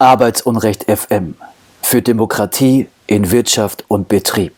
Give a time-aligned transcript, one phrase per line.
[0.00, 1.34] Arbeitsunrecht FM
[1.82, 4.52] für Demokratie in Wirtschaft und Betrieb.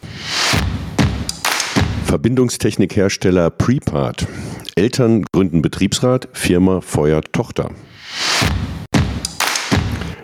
[2.05, 4.27] Verbindungstechnikhersteller Prepart.
[4.75, 7.71] Eltern gründen Betriebsrat, Firma feuert Tochter.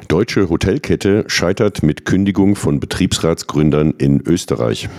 [0.08, 4.90] Deutsche Hotelkette scheitert mit Kündigung von Betriebsratsgründern in Österreich.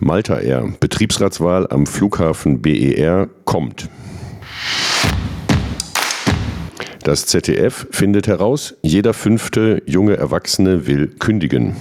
[0.00, 0.72] Malta Air.
[0.80, 3.90] Betriebsratswahl am Flughafen BER kommt.
[7.02, 11.76] Das ZDF findet heraus, jeder fünfte junge Erwachsene will kündigen.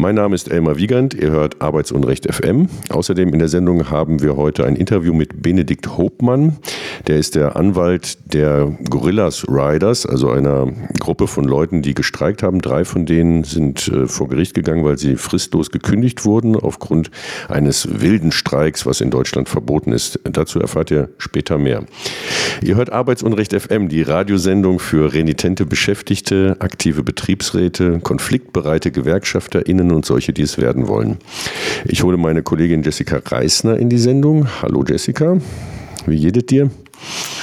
[0.00, 2.68] Mein Name ist Elmar Wiegand, ihr hört Arbeitsunrecht FM.
[2.88, 6.56] Außerdem in der Sendung haben wir heute ein Interview mit Benedikt Hopmann.
[7.08, 10.68] Der ist der Anwalt der Gorillas Riders, also einer
[11.00, 12.60] Gruppe von Leuten, die gestreikt haben.
[12.60, 17.10] Drei von denen sind äh, vor Gericht gegangen, weil sie fristlos gekündigt wurden aufgrund
[17.48, 20.20] eines wilden Streiks, was in Deutschland verboten ist.
[20.22, 21.82] Dazu erfahrt ihr später mehr.
[22.62, 30.04] Ihr hört Arbeitsunrecht FM, die Radiosendung für renitente Beschäftigte, aktive Betriebsräte, konfliktbereite GewerkschafterInnen werden und
[30.04, 31.18] solche, die es werden wollen.
[31.86, 34.46] Ich hole meine Kollegin Jessica Reisner in die Sendung.
[34.62, 35.38] Hallo Jessica,
[36.06, 36.70] wie geht es dir?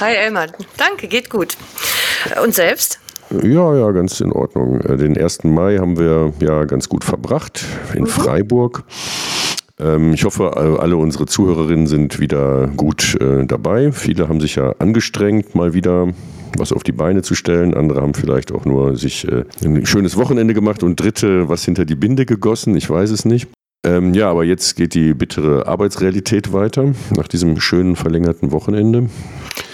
[0.00, 1.56] Hi Elmar, danke, geht gut.
[2.42, 3.00] Und selbst?
[3.30, 4.80] Ja, ja, ganz in Ordnung.
[4.82, 5.44] Äh, den 1.
[5.44, 8.06] Mai haben wir ja ganz gut verbracht in mhm.
[8.06, 8.84] Freiburg.
[9.80, 13.90] Ähm, ich hoffe, alle unsere Zuhörerinnen sind wieder gut äh, dabei.
[13.90, 16.08] Viele haben sich ja angestrengt, mal wieder
[16.58, 17.74] was auf die Beine zu stellen.
[17.74, 21.84] Andere haben vielleicht auch nur sich äh, ein schönes Wochenende gemacht und Dritte was hinter
[21.84, 22.76] die Binde gegossen.
[22.76, 23.48] Ich weiß es nicht.
[23.86, 29.08] Ähm, ja, aber jetzt geht die bittere Arbeitsrealität weiter nach diesem schönen verlängerten Wochenende.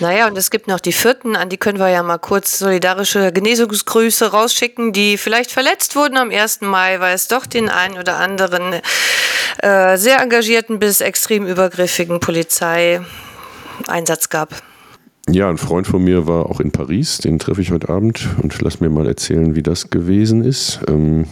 [0.01, 3.33] Naja, und es gibt noch die vierten, an die können wir ja mal kurz solidarische
[3.33, 6.61] Genesungsgrüße rausschicken, die vielleicht verletzt wurden am 1.
[6.61, 8.83] Mai, weil es doch den einen oder anderen
[9.63, 14.63] äh, sehr engagierten bis extrem übergriffigen Polizeieinsatz gab.
[15.29, 18.61] Ja, ein Freund von mir war auch in Paris, den treffe ich heute Abend und
[18.61, 20.81] lass mir mal erzählen, wie das gewesen ist.
[20.89, 21.27] Ähm,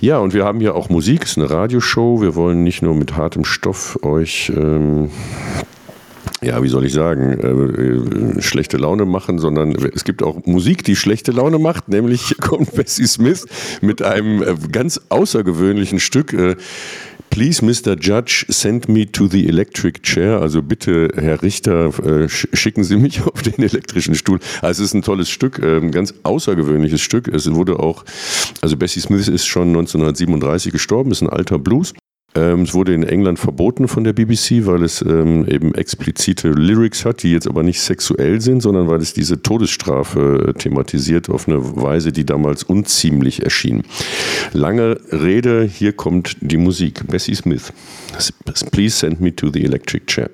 [0.00, 2.20] ja, und wir haben hier auch Musik, es ist eine Radioshow.
[2.20, 5.10] Wir wollen nicht nur mit hartem Stoff euch ähm,
[6.40, 10.84] ja, wie soll ich sagen, äh, äh, schlechte Laune machen, sondern es gibt auch Musik,
[10.84, 11.88] die schlechte Laune macht.
[11.88, 13.46] Nämlich kommt Bessie Smith
[13.80, 16.32] mit einem äh, ganz außergewöhnlichen Stück.
[16.32, 16.56] Äh,
[17.30, 17.96] Please, Mr.
[18.00, 20.40] Judge, send me to the electric chair.
[20.40, 24.38] Also bitte, Herr Richter, äh, schicken Sie mich auf den elektrischen Stuhl.
[24.62, 27.28] Also es ist ein tolles Stück, ein ganz außergewöhnliches Stück.
[27.28, 28.04] Es wurde auch,
[28.62, 31.94] also Bessie Smith ist schon 1937 gestorben, ist ein alter Blues.
[32.34, 37.04] Ähm, es wurde in England verboten von der BBC, weil es ähm, eben explizite Lyrics
[37.04, 41.48] hat, die jetzt aber nicht sexuell sind, sondern weil es diese Todesstrafe äh, thematisiert auf
[41.48, 43.82] eine Weise, die damals unziemlich erschien.
[44.52, 47.06] Lange Rede, hier kommt die Musik.
[47.08, 47.72] Bessie Smith.
[48.72, 50.30] Please send me to the electric chair.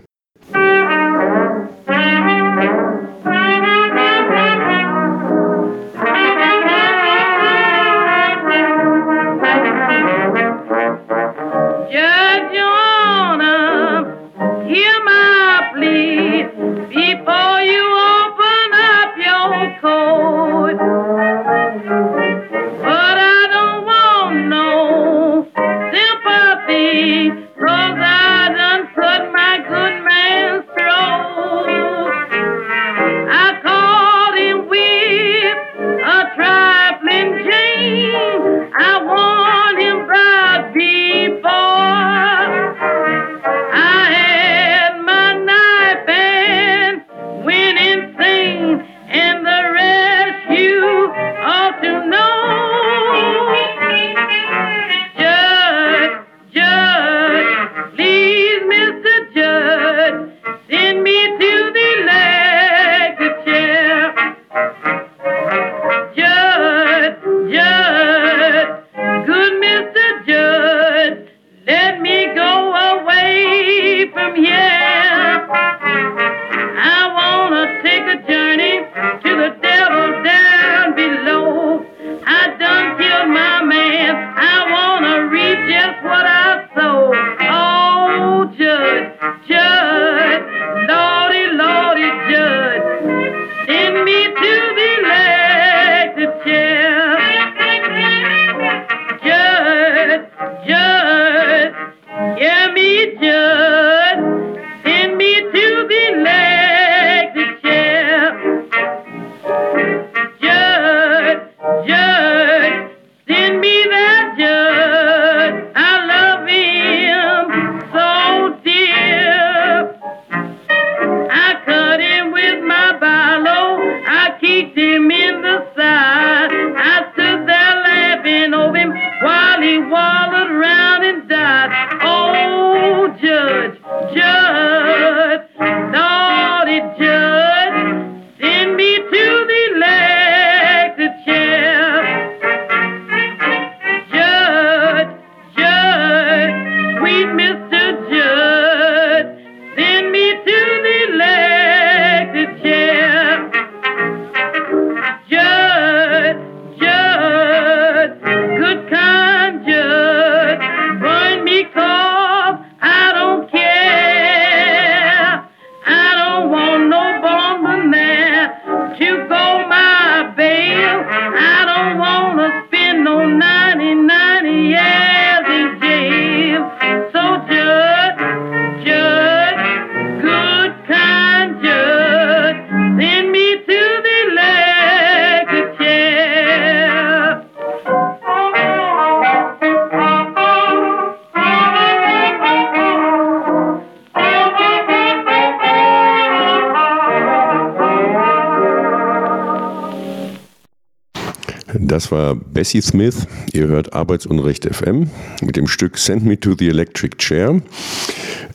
[202.15, 203.27] War Bessie Smith.
[203.53, 205.11] Ihr hört Arbeitsunrecht FM
[205.43, 207.61] mit dem Stück Send Me to the Electric Chair.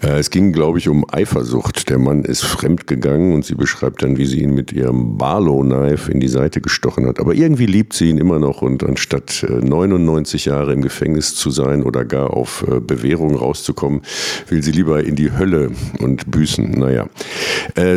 [0.02, 1.90] Äh, es ging, glaube ich, um Eifersucht.
[1.90, 6.10] Der Mann ist fremd gegangen und sie beschreibt dann, wie sie ihn mit ihrem Barlow-Knife
[6.10, 7.20] in die Seite gestochen hat.
[7.20, 11.52] Aber irgendwie liebt sie ihn immer noch und anstatt 99 äh, Jahre im Gefängnis zu
[11.52, 14.04] sein oder gar auf äh, Bewährung rauszukommen,
[14.48, 16.72] will sie lieber in die Hölle und büßen.
[16.72, 17.10] Naja.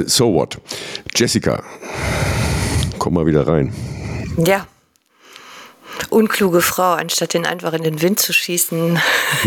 [0.06, 0.60] So what?
[1.14, 1.62] Jessica,
[2.98, 3.72] komm mal wieder rein.
[4.44, 4.66] Ja
[6.12, 8.98] unkluge Frau, anstatt den einfach in den Wind zu schießen,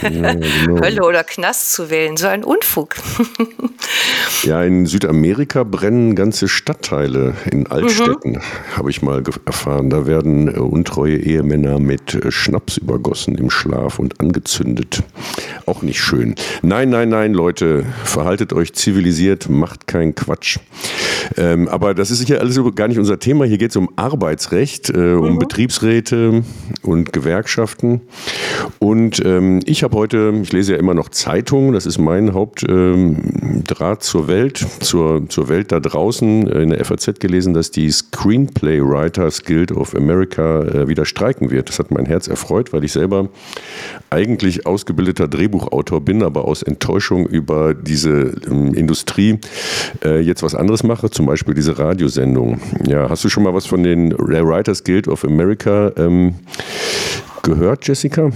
[0.01, 0.81] ja, genau.
[0.81, 2.17] Hölle oder Knast zu wählen.
[2.17, 2.95] So ein Unfug.
[4.43, 8.77] ja, in Südamerika brennen ganze Stadtteile in Altstädten, mhm.
[8.77, 9.89] habe ich mal erfahren.
[9.89, 15.03] Da werden äh, untreue Ehemänner mit äh, Schnaps übergossen im Schlaf und angezündet.
[15.65, 16.35] Auch nicht schön.
[16.61, 20.59] Nein, nein, nein, Leute, verhaltet euch zivilisiert, macht keinen Quatsch.
[21.37, 23.45] Ähm, aber das ist sicher alles gar nicht unser Thema.
[23.45, 25.39] Hier geht es um Arbeitsrecht, äh, um mhm.
[25.39, 26.43] Betriebsräte,
[26.81, 28.01] und Gewerkschaften.
[28.79, 32.69] Und ähm, ich habe heute, ich lese ja immer noch Zeitungen, das ist mein Hauptdraht
[32.69, 38.81] ähm, zur Welt, zur, zur Welt da draußen, in der FAZ gelesen, dass die Screenplay
[38.81, 41.69] Writers Guild of America äh, wieder streiken wird.
[41.69, 43.29] Das hat mein Herz erfreut, weil ich selber
[44.09, 49.39] eigentlich ausgebildeter Drehbuchautor bin, aber aus Enttäuschung über diese ähm, Industrie
[50.03, 52.59] äh, jetzt was anderes mache, zum Beispiel diese Radiosendung.
[52.85, 56.35] Ja, hast du schon mal was von den Writers Guild of America ähm,
[57.41, 58.31] gehört, Jessica?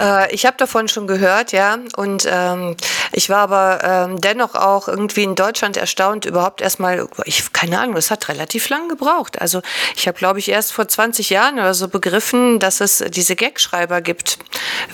[0.00, 1.78] Äh, ich habe davon schon gehört, ja.
[1.96, 2.76] Und ähm,
[3.12, 7.96] ich war aber ähm, dennoch auch irgendwie in Deutschland erstaunt, überhaupt erstmal, ich keine Ahnung,
[7.96, 9.40] es hat relativ lang gebraucht.
[9.40, 9.62] Also
[9.96, 14.00] ich habe, glaube ich, erst vor 20 Jahren oder so begriffen, dass es diese Gagschreiber
[14.00, 14.38] gibt.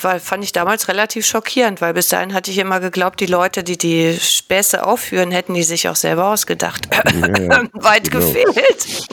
[0.01, 3.63] Weil fand ich damals relativ schockierend, weil bis dahin hatte ich immer geglaubt, die Leute,
[3.63, 6.89] die die Späße aufführen, hätten die sich auch selber ausgedacht.
[6.93, 8.27] Ja, ja, Weit genau.
[8.27, 9.07] gefehlt.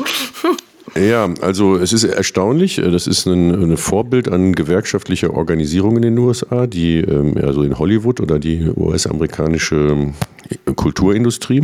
[0.96, 2.76] Ja, also es ist erstaunlich.
[2.76, 7.04] Das ist ein, ein Vorbild an gewerkschaftlicher Organisierung in den USA, die
[7.42, 10.14] also in Hollywood oder die US-amerikanische
[10.75, 11.63] Kulturindustrie.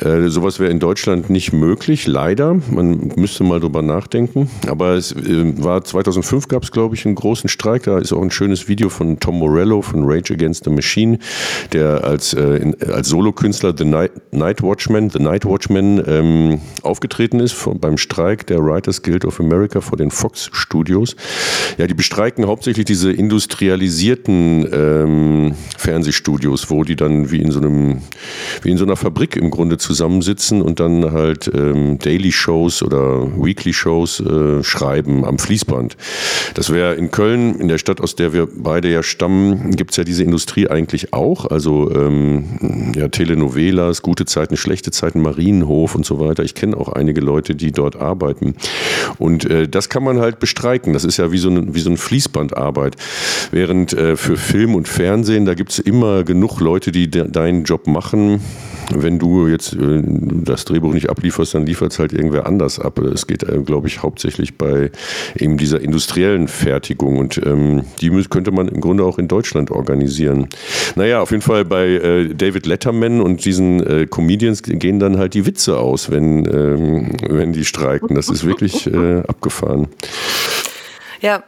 [0.00, 2.56] Äh, sowas wäre in Deutschland nicht möglich, leider.
[2.70, 4.50] Man müsste mal drüber nachdenken.
[4.66, 7.84] Aber es äh, war 2005 gab es, glaube ich, einen großen Streik.
[7.84, 11.18] Da ist auch ein schönes Video von Tom Morello von Rage Against the Machine,
[11.72, 17.40] der als, äh, in, als Solokünstler The Night, Night Watchman, The Night Watchman ähm, aufgetreten
[17.40, 21.16] ist von, beim Streik der Writers Guild of America vor den Fox Studios.
[21.78, 27.99] Ja, die bestreiken hauptsächlich diese industrialisierten ähm, Fernsehstudios, wo die dann wie in so einem,
[28.62, 33.26] wie in so einer Fabrik im Grunde zusammensitzen und dann halt ähm, Daily Shows oder
[33.42, 35.96] Weekly Shows äh, schreiben am Fließband.
[36.54, 39.96] Das wäre in Köln, in der Stadt, aus der wir beide ja stammen, gibt es
[39.96, 41.46] ja diese Industrie eigentlich auch.
[41.46, 46.42] Also ähm, ja, Telenovelas, gute Zeiten, schlechte Zeiten, Marienhof und so weiter.
[46.42, 48.54] Ich kenne auch einige Leute, die dort arbeiten.
[49.18, 50.92] Und äh, das kann man halt bestreiken.
[50.92, 52.96] Das ist ja wie so, ein, wie so eine Fließbandarbeit.
[53.50, 57.64] Während äh, für Film und Fernsehen, da gibt es immer genug Leute, die de deinen
[57.64, 58.40] Job machen.
[58.92, 62.98] Wenn du jetzt äh, das Drehbuch nicht ablieferst, dann liefert es halt irgendwer anders ab.
[62.98, 64.90] Es geht, äh, glaube ich, hauptsächlich bei
[65.36, 67.18] eben dieser industriellen Fertigung.
[67.18, 70.48] Und ähm, die könnte man im Grunde auch in Deutschland organisieren.
[70.96, 75.34] Naja, auf jeden Fall bei äh, David Letterman und diesen äh, Comedians gehen dann halt
[75.34, 78.14] die Witze aus, wenn, ähm, wenn die streiken.
[78.14, 79.88] Das ist wirklich äh, abgefahren.
[81.20, 81.44] Ja,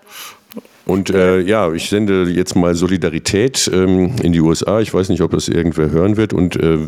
[0.84, 4.80] und äh, ja, ich sende jetzt mal Solidarität ähm, in die USA.
[4.80, 6.32] Ich weiß nicht, ob das irgendwer hören wird.
[6.32, 6.78] Und äh,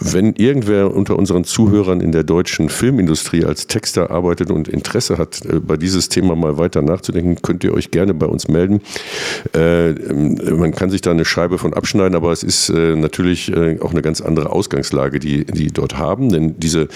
[0.00, 5.44] wenn irgendwer unter unseren Zuhörern in der deutschen Filmindustrie als Texter arbeitet und Interesse hat,
[5.46, 8.82] äh, bei dieses Thema mal weiter nachzudenken, könnt ihr euch gerne bei uns melden.
[9.54, 13.78] Äh, man kann sich da eine Scheibe von abschneiden, aber es ist äh, natürlich äh,
[13.80, 16.28] auch eine ganz andere Ausgangslage, die die dort haben.
[16.28, 16.88] Denn diese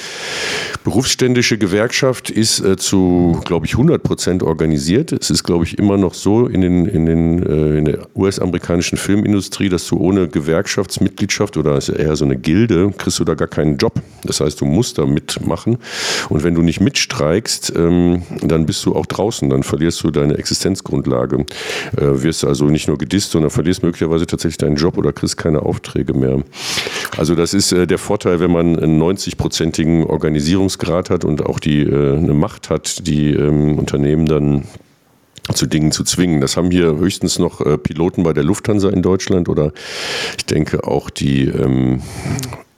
[0.85, 5.12] berufsständische Gewerkschaft ist zu, glaube ich, 100 Prozent organisiert.
[5.12, 8.99] Es ist, glaube ich, immer noch so, in, den, in, den, äh, in der US-amerikanischen
[8.99, 13.49] Filmindustrie, dass du ohne Gewerkschaftsmitgliedschaft oder ist eher so eine Gilde, kriegst du da gar
[13.49, 14.00] keinen Job.
[14.25, 15.78] Das heißt, du musst da mitmachen.
[16.28, 19.49] Und wenn du nicht mitstreikst, ähm, dann bist du auch draußen.
[19.50, 21.46] Dann verlierst du deine Existenzgrundlage.
[21.96, 25.62] Äh, wirst also nicht nur gedisst, sondern verlierst möglicherweise tatsächlich deinen Job oder kriegst keine
[25.62, 26.42] Aufträge mehr.
[27.16, 31.82] Also das ist äh, der Vorteil, wenn man einen 90-prozentigen Organisierungsgrad hat und auch die
[31.82, 34.64] äh, eine Macht hat, die ähm, Unternehmen dann
[35.52, 36.40] zu Dingen zu zwingen.
[36.40, 39.72] Das haben hier höchstens noch äh, Piloten bei der Lufthansa in Deutschland oder
[40.37, 42.00] ich denke auch die ähm,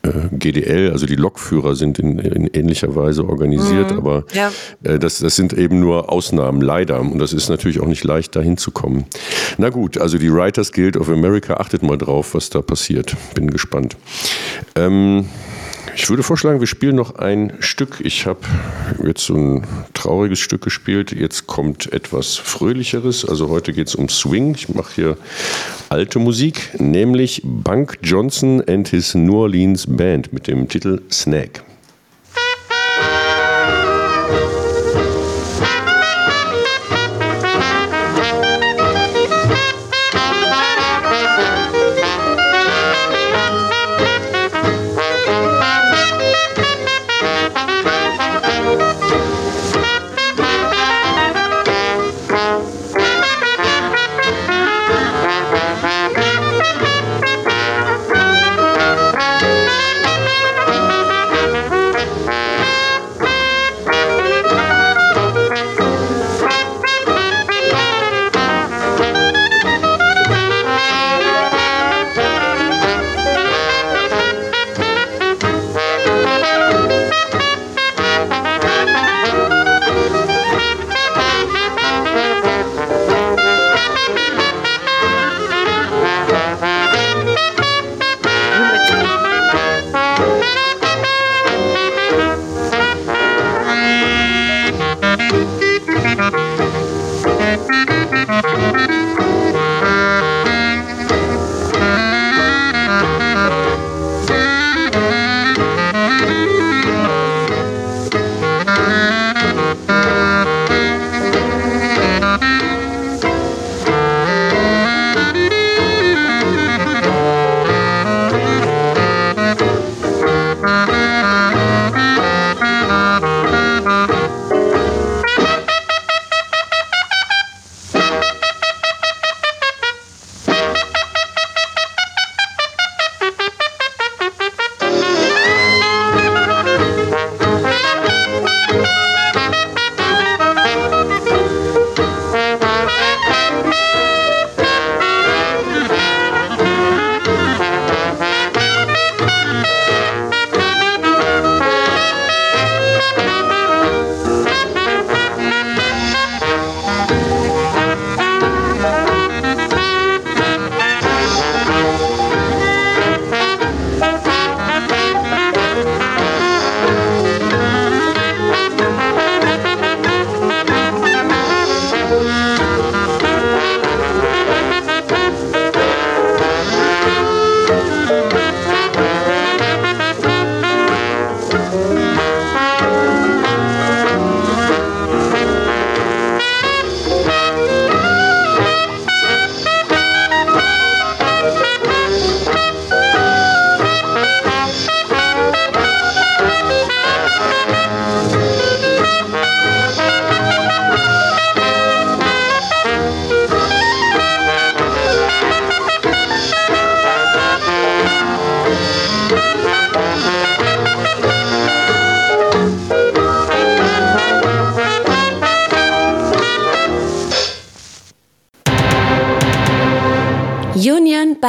[0.04, 4.52] äh, GDL, also die Lokführer sind in, in ähnlicher Weise organisiert, mhm, aber ja.
[4.82, 7.00] äh, das, das sind eben nur Ausnahmen, leider.
[7.00, 9.04] Und das ist natürlich auch nicht leicht, da hinzukommen.
[9.56, 13.16] Na gut, also die Writers Guild of America, achtet mal drauf, was da passiert.
[13.34, 13.96] Bin gespannt.
[14.76, 15.26] Ähm,
[15.96, 18.00] ich würde vorschlagen, wir spielen noch ein Stück.
[18.00, 18.40] Ich habe
[19.04, 21.12] jetzt so ein trauriges Stück gespielt.
[21.12, 23.24] Jetzt kommt etwas Fröhlicheres.
[23.24, 24.54] Also heute geht es um Swing.
[24.54, 25.16] Ich mache hier
[25.88, 31.62] alte Musik, nämlich Bunk Johnson and his New Orleans Band mit dem Titel Snag.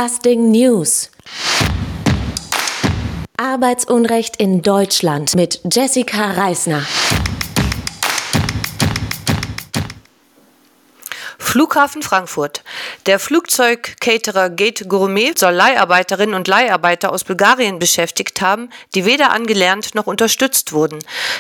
[0.06, 1.10] Busting News.
[3.38, 6.86] Arbeitsunrecht in Deutschland mit Jessica Reisner.
[11.40, 12.64] Flughafen Frankfurt.
[13.06, 19.94] Der Flugzeugcaterer Gate Gourmet soll Leiharbeiterinnen und Leiharbeiter aus Bulgarien beschäftigt haben, die weder angelernt
[19.94, 20.98] noch unterstützt wurden.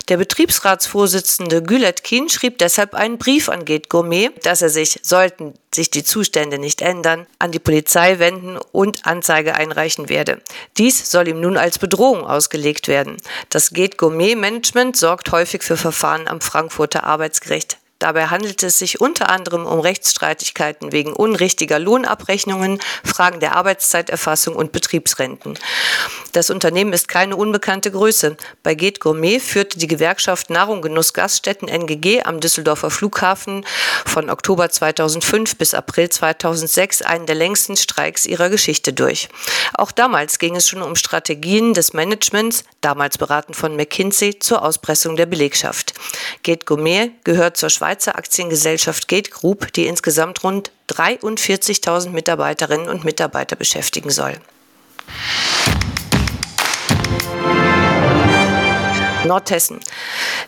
[0.07, 5.55] Der Betriebsratsvorsitzende Gület Kien schrieb deshalb einen Brief an Gate Gourmet, dass er sich, sollten
[5.73, 10.43] sich die Zustände nicht ändern, an die Polizei wenden und Anzeige einreichen werde.
[10.77, 13.17] Dies soll ihm nun als Bedrohung ausgelegt werden.
[13.49, 17.79] Das Gate Gourmet Management sorgt häufig für Verfahren am Frankfurter Arbeitsgericht.
[17.99, 24.73] Dabei handelt es sich unter anderem um Rechtsstreitigkeiten wegen unrichtiger Lohnabrechnungen, Fragen der Arbeitszeiterfassung und
[24.73, 25.57] Betriebsrenten.
[26.33, 28.35] Das Unternehmen ist keine unbekannte Größe.
[28.63, 33.65] Bei Geht Gourmet führte die Gewerkschaft Nahrung Genuss Gaststätten NGG am Düsseldorfer Flughafen
[34.05, 39.29] von Oktober 2005 bis April 2006 einen der längsten Streiks ihrer Geschichte durch.
[39.73, 45.15] Auch damals ging es schon um Strategien des Managements, damals beraten von McKinsey, zur Auspressung
[45.15, 45.93] der Belegschaft.
[46.43, 53.55] Geht Gourmet gehört zur Schweizer Aktiengesellschaft Gate Group, die insgesamt rund 43.000 Mitarbeiterinnen und Mitarbeiter
[53.55, 54.33] beschäftigen soll.
[59.25, 59.79] Nordhessen.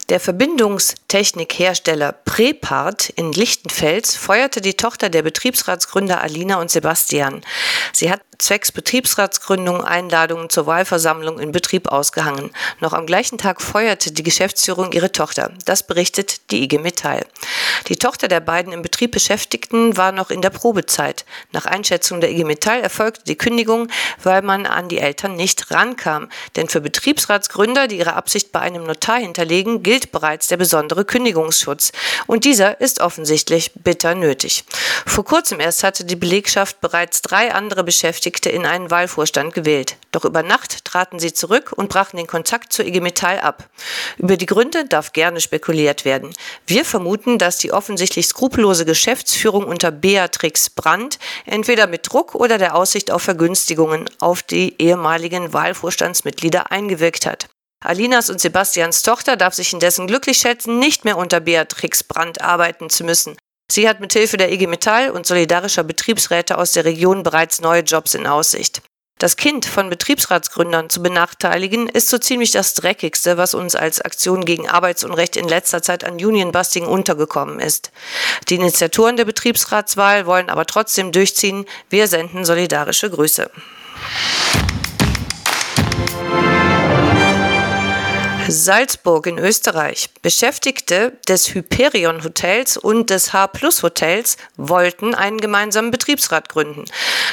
[0.09, 7.45] Der Verbindungstechnikhersteller Prepart in Lichtenfels feuerte die Tochter der Betriebsratsgründer Alina und Sebastian.
[7.93, 12.51] Sie hat zwecks Betriebsratsgründung Einladungen zur Wahlversammlung in Betrieb ausgehangen.
[12.79, 15.51] Noch am gleichen Tag feuerte die Geschäftsführung ihre Tochter.
[15.65, 17.25] Das berichtet die IG Metall.
[17.87, 21.25] Die Tochter der beiden im Betrieb Beschäftigten war noch in der Probezeit.
[21.51, 23.87] Nach Einschätzung der IG Metall erfolgte die Kündigung,
[24.21, 26.29] weil man an die Eltern nicht rankam.
[26.55, 31.91] Denn für Betriebsratsgründer, die ihre Absicht bei einem Notar hinterlegen, gilt bereits der besondere Kündigungsschutz.
[32.27, 34.63] Und dieser ist offensichtlich bitter nötig.
[35.05, 39.97] Vor kurzem erst hatte die Belegschaft bereits drei andere Beschäftigte in einen Wahlvorstand gewählt.
[40.11, 43.69] Doch über Nacht traten sie zurück und brachen den Kontakt zur IG Metall ab.
[44.17, 46.33] Über die Gründe darf gerne spekuliert werden.
[46.65, 52.75] Wir vermuten, dass die offensichtlich skrupellose Geschäftsführung unter Beatrix Brandt entweder mit Druck oder der
[52.75, 57.47] Aussicht auf Vergünstigungen auf die ehemaligen Wahlvorstandsmitglieder eingewirkt hat.
[57.83, 62.89] Alinas und Sebastians Tochter darf sich indessen glücklich schätzen, nicht mehr unter Beatrix Brandt arbeiten
[62.89, 63.37] zu müssen.
[63.69, 67.81] Sie hat mit Hilfe der IG Metall und solidarischer Betriebsräte aus der Region bereits neue
[67.81, 68.81] Jobs in Aussicht.
[69.19, 74.45] Das Kind von Betriebsratsgründern zu benachteiligen, ist so ziemlich das Dreckigste, was uns als Aktion
[74.45, 77.91] gegen Arbeitsunrecht in letzter Zeit an Unionbusting untergekommen ist.
[78.47, 81.65] Die Initiatoren der Betriebsratswahl wollen aber trotzdem durchziehen.
[81.89, 83.49] Wir senden solidarische Grüße.
[88.49, 90.09] Salzburg in Österreich.
[90.21, 96.85] Beschäftigte des Hyperion Hotels und des H Plus Hotels wollten einen gemeinsamen Betriebsrat gründen.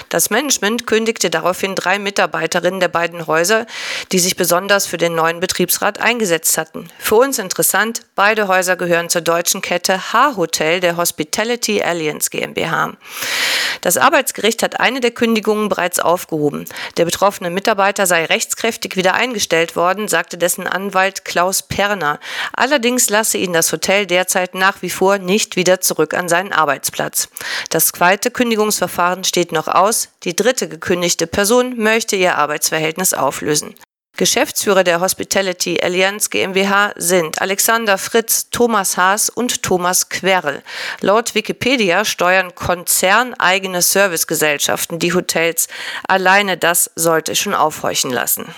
[0.08, 3.66] Das Management kündigte daraufhin drei Mitarbeiterinnen der beiden Häuser,
[4.10, 6.88] die sich besonders für den neuen Betriebsrat eingesetzt hatten.
[6.98, 12.94] Für uns interessant, beide Häuser gehören zur deutschen Kette H Hotel der Hospitality Alliance GmbH.
[13.82, 16.64] Das Arbeitsgericht hat eine der Kündigungen bereits aufgehoben.
[16.96, 22.18] Der betroffene Mitarbeiter sei rechtskräftig wieder eingestellt worden, sagte dessen Anwalt Klaus Perner.
[22.52, 27.28] Allerdings lasse ihn das Hotel derzeit nach wie vor nicht wieder zurück an seinen Arbeitsplatz.
[27.70, 30.08] Das zweite Kündigungsverfahren steht noch aus.
[30.24, 33.74] Die dritte gekündigte Person möchte ihr Arbeitsverhältnis auflösen.
[34.16, 40.62] Geschäftsführer der Hospitality Allianz GmbH sind Alexander Fritz, Thomas Haas und Thomas Querl.
[41.00, 45.66] Laut Wikipedia steuern konzerneigene Servicegesellschaften die Hotels.
[46.06, 48.54] Alleine das sollte schon aufhorchen lassen.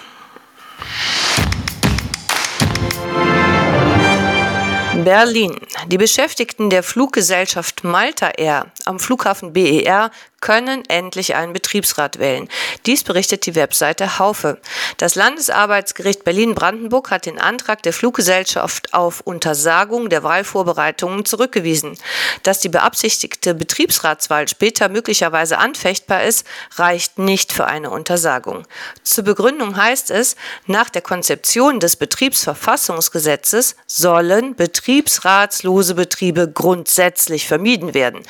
[5.06, 5.54] Berlin.
[5.88, 12.48] Die Beschäftigten der Fluggesellschaft Malta Air am Flughafen BER können endlich einen Betriebsrat wählen.
[12.84, 14.60] Dies berichtet die Webseite Haufe.
[14.96, 21.96] Das Landesarbeitsgericht Berlin-Brandenburg hat den Antrag der Fluggesellschaft auf Untersagung der Wahlvorbereitungen zurückgewiesen.
[22.42, 26.46] Dass die beabsichtigte Betriebsratswahl später möglicherweise anfechtbar ist,
[26.76, 28.64] reicht nicht für eine Untersagung.
[29.02, 38.22] Zur Begründung heißt es, nach der Konzeption des Betriebsverfassungsgesetzes sollen betriebsratslose Betriebe grundsätzlich vermieden werden.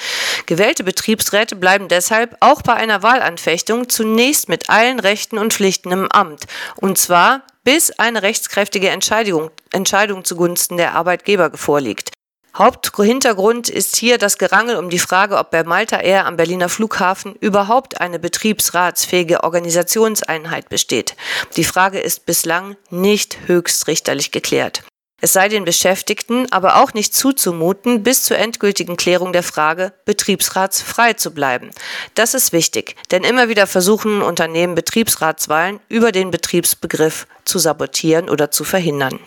[0.46, 6.10] Gewählte Betriebsräte bleiben deshalb auch bei einer Wahlanfechtung zunächst mit allen Rechten und Pflichten im
[6.10, 6.46] Amt.
[6.76, 12.10] Und zwar bis eine rechtskräftige Entscheidung, Entscheidung zugunsten der Arbeitgeber vorliegt.
[12.56, 17.34] Haupthintergrund ist hier das Gerangel um die Frage, ob bei Malta Air am Berliner Flughafen
[17.34, 21.16] überhaupt eine betriebsratsfähige Organisationseinheit besteht.
[21.56, 24.82] Die Frage ist bislang nicht höchstrichterlich geklärt.
[25.20, 31.14] Es sei den Beschäftigten aber auch nicht zuzumuten, bis zur endgültigen Klärung der Frage betriebsratsfrei
[31.14, 31.70] zu bleiben.
[32.14, 38.50] Das ist wichtig, denn immer wieder versuchen Unternehmen Betriebsratswahlen über den Betriebsbegriff zu sabotieren oder
[38.50, 39.18] zu verhindern.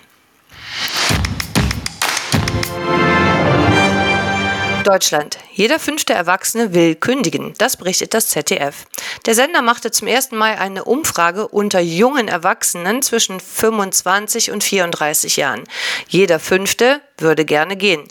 [4.83, 5.37] Deutschland.
[5.51, 7.53] Jeder fünfte Erwachsene will kündigen.
[7.57, 8.85] Das berichtet das ZDF.
[9.25, 15.37] Der Sender machte zum ersten Mal eine Umfrage unter jungen Erwachsenen zwischen 25 und 34
[15.37, 15.63] Jahren.
[16.07, 18.07] Jeder fünfte würde gerne gehen.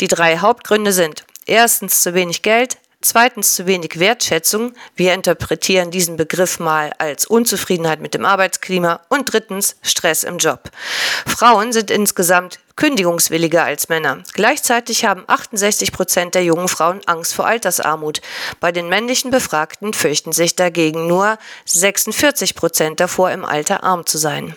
[0.00, 4.72] Die drei Hauptgründe sind erstens zu wenig Geld, Zweitens zu wenig Wertschätzung.
[4.96, 9.02] Wir interpretieren diesen Begriff mal als Unzufriedenheit mit dem Arbeitsklima.
[9.10, 10.70] Und drittens Stress im Job.
[11.26, 14.22] Frauen sind insgesamt kündigungswilliger als Männer.
[14.32, 18.20] Gleichzeitig haben 68 Prozent der jungen Frauen Angst vor Altersarmut.
[18.58, 24.18] Bei den männlichen Befragten fürchten sich dagegen nur 46 Prozent davor, im Alter arm zu
[24.18, 24.56] sein.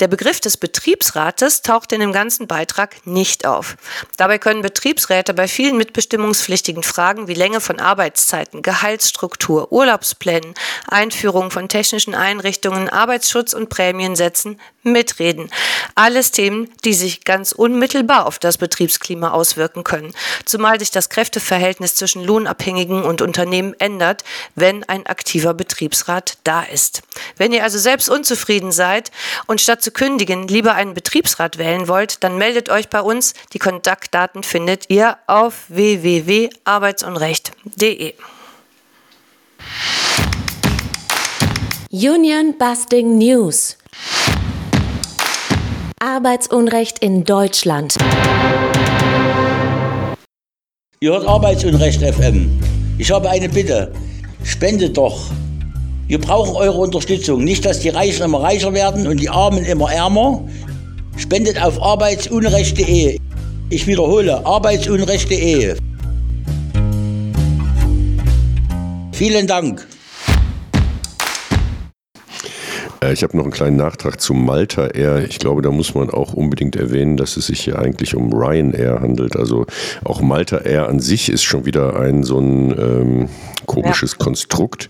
[0.00, 3.76] Der Begriff des Betriebsrates taucht in dem ganzen Beitrag nicht auf.
[4.16, 10.54] Dabei können Betriebsräte bei vielen mitbestimmungspflichtigen Fragen wie Länge von Arbeitszeiten, Gehaltsstruktur, Urlaubsplänen,
[10.88, 15.50] Einführung von technischen Einrichtungen, Arbeitsschutz und Prämiensätzen mitreden.
[15.94, 20.12] Alles Themen, die sich ganz unmittelbar auf das Betriebsklima auswirken können,
[20.44, 27.02] zumal sich das Kräfteverhältnis zwischen Lohnabhängigen und Unternehmen ändert, wenn ein aktiver Betriebsrat da ist.
[27.36, 29.10] Wenn ihr also selbst unzufrieden seid
[29.46, 33.34] und statt zu kündigen lieber einen Betriebsrat wählen wollt, dann meldet euch bei uns.
[33.52, 38.14] Die Kontaktdaten findet ihr auf www.arbeitsunrecht.de.
[41.90, 43.76] Union Busting News.
[46.04, 47.96] Arbeitsunrecht in Deutschland.
[51.00, 52.60] Ihr hört Arbeitsunrecht FM.
[52.98, 53.90] Ich habe eine Bitte.
[54.42, 55.30] Spendet doch.
[56.06, 57.42] Wir brauchen eure Unterstützung.
[57.42, 60.46] Nicht, dass die Reichen immer reicher werden und die Armen immer ärmer.
[61.16, 63.18] Spendet auf arbeitsunrecht.de.
[63.70, 65.74] Ich wiederhole, arbeitsunrecht.de.
[69.12, 69.88] Vielen Dank.
[73.12, 75.24] Ich habe noch einen kleinen Nachtrag zu Malta Air.
[75.28, 79.00] Ich glaube, da muss man auch unbedingt erwähnen, dass es sich hier eigentlich um Ryanair
[79.00, 79.36] handelt.
[79.36, 79.66] Also
[80.04, 83.28] auch Malta Air an sich ist schon wieder ein so ein ähm,
[83.66, 84.24] komisches ja.
[84.24, 84.88] Konstrukt.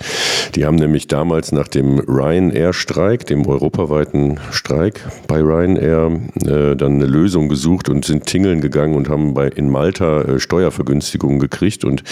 [0.54, 7.06] Die haben nämlich damals nach dem Ryanair-Streik, dem europaweiten Streik bei Ryanair, äh, dann eine
[7.06, 12.02] Lösung gesucht und sind tingeln gegangen und haben bei, in Malta äh, Steuervergünstigungen gekriegt und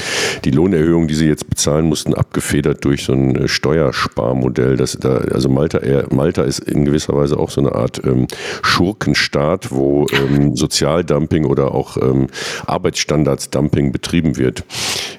[0.44, 4.76] die Lohnerhöhung, die sie jetzt bezahlen mussten, abgefedert durch so ein äh, Steuersparmodell.
[4.76, 8.26] Das da, also Malta, Air, Malta ist in gewisser Weise auch so eine Art ähm,
[8.62, 12.28] Schurkenstaat, wo ähm, Sozialdumping oder auch ähm,
[12.66, 14.64] Arbeitsstandardsdumping betrieben wird.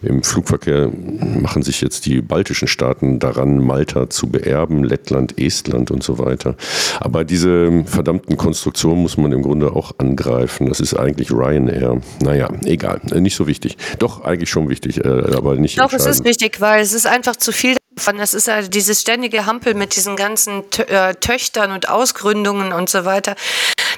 [0.02, 0.92] Im Flugverkehr
[1.40, 6.56] machen sich jetzt die baltischen Staaten daran, Malta zu beerben, Lettland, Estland und so weiter.
[7.00, 10.68] Aber diese verdammten Konstruktionen muss man im Grunde auch angreifen.
[10.68, 12.02] Das ist eigentlich Ryanair.
[12.22, 13.78] Naja, egal, nicht so wichtig.
[14.00, 17.36] Doch, eigentlich schon wichtig, äh, aber nicht Doch, es ist wichtig, weil es ist einfach
[17.36, 22.74] zu viel das ist also dieses ständige Hampel mit diesen ganzen äh, Töchtern und Ausgründungen
[22.74, 23.36] und so weiter.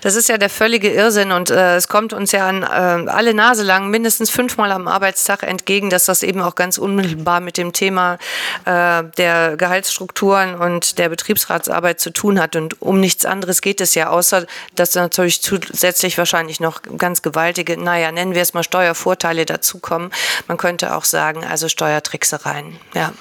[0.02, 3.34] Das ist ja der völlige Irrsinn und äh, es kommt uns ja an äh, alle
[3.34, 7.74] Nase lang mindestens fünfmal am Arbeitstag entgegen, dass das eben auch ganz unmittelbar mit dem
[7.74, 8.20] Thema
[8.66, 12.56] äh, der Gehaltsstrukturen und der Betriebsratsarbeit zu tun hat.
[12.56, 17.76] Und um nichts anderes geht es ja, außer dass natürlich zusätzlich wahrscheinlich noch ganz gewaltige,
[17.82, 20.12] naja, nennen wir es mal Steuervorteile dazukommen.
[20.48, 22.78] Man könnte auch sagen, also Steuertricksereien.
[22.94, 23.12] Ja.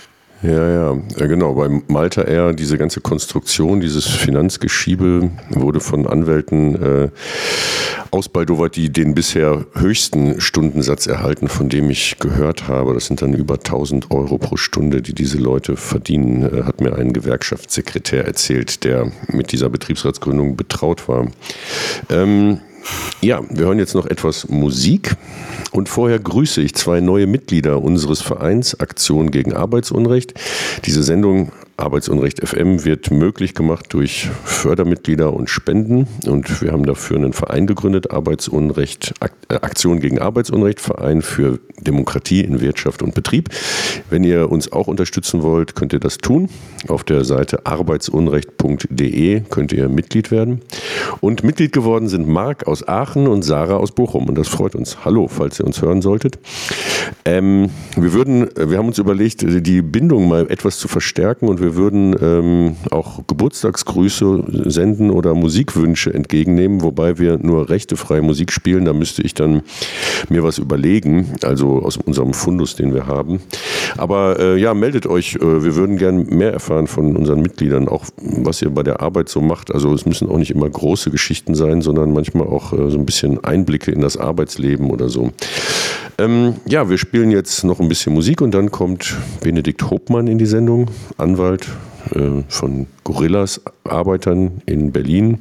[0.42, 1.55] Ja, ja, genau.
[1.55, 7.09] Bei Malta Air, diese ganze Konstruktion, dieses Finanzgeschiebe wurde von Anwälten äh,
[8.11, 12.92] ausbaldowert, die den bisher höchsten Stundensatz erhalten, von dem ich gehört habe.
[12.94, 16.94] Das sind dann über 1000 Euro pro Stunde, die diese Leute verdienen, äh, hat mir
[16.97, 21.27] ein Gewerkschaftssekretär erzählt, der mit dieser Betriebsratsgründung betraut war.
[22.11, 22.61] Ähm,
[23.20, 25.16] ja, wir hören jetzt noch etwas Musik
[25.73, 30.35] und vorher grüße ich zwei neue Mitglieder unseres Vereins Aktion gegen Arbeitsunrecht.
[30.85, 36.06] Diese Sendung Arbeitsunrecht FM wird möglich gemacht durch Fördermitglieder und Spenden.
[36.24, 42.42] Und wir haben dafür einen Verein gegründet, Arbeitsunrecht, äh, Aktion gegen Arbeitsunrecht, Verein für Demokratie
[42.42, 43.48] in Wirtschaft und Betrieb.
[44.08, 46.48] Wenn ihr uns auch unterstützen wollt, könnt ihr das tun.
[46.87, 50.60] Auf der Seite arbeitsunrecht.de könnt ihr Mitglied werden.
[51.20, 54.28] Und Mitglied geworden sind Marc aus Aachen und Sarah aus Bochum.
[54.28, 55.04] Und das freut uns.
[55.04, 56.38] Hallo, falls ihr uns hören solltet.
[57.24, 61.77] Ähm, wir würden, wir haben uns überlegt, die Bindung mal etwas zu verstärken und wir
[61.77, 68.85] würden ähm, auch Geburtstagsgrüße senden oder Musikwünsche entgegennehmen, wobei wir nur rechtefreie Musik spielen.
[68.85, 69.62] Da müsste ich dann
[70.29, 73.40] mir was überlegen, also aus unserem Fundus, den wir haben.
[73.96, 75.37] Aber äh, ja, meldet euch.
[75.37, 79.31] Äh, wir würden gern mehr erfahren von unseren Mitgliedern, auch was ihr bei der Arbeit
[79.31, 79.72] so macht.
[79.72, 83.07] Also es müssen auch nicht immer große Geschichten sein, sondern manchmal auch äh, so ein
[83.07, 85.33] bisschen Einblicke in das Arbeitsleben oder so.
[86.18, 90.38] Ähm, ja, wir spielen jetzt noch ein bisschen Musik und dann kommt Benedikt Hopmann in
[90.38, 95.38] die Sendung, Anwalt äh, von Gorillas Arbeitern in Berlin.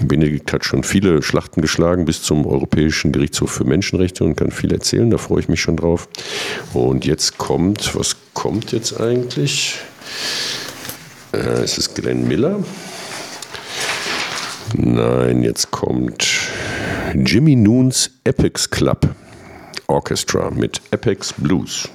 [0.00, 4.72] Benedikt hat schon viele Schlachten geschlagen bis zum Europäischen Gerichtshof für Menschenrechte und kann viel
[4.72, 6.08] erzählen, da freue ich mich schon drauf.
[6.72, 9.78] Und jetzt kommt, was kommt jetzt eigentlich?
[11.32, 12.62] Äh, es ist Glenn Miller.
[14.74, 16.26] Nein, jetzt kommt
[17.14, 19.08] Jimmy Noons Epics Club.
[19.86, 21.88] Orchestra mit Apex Blues.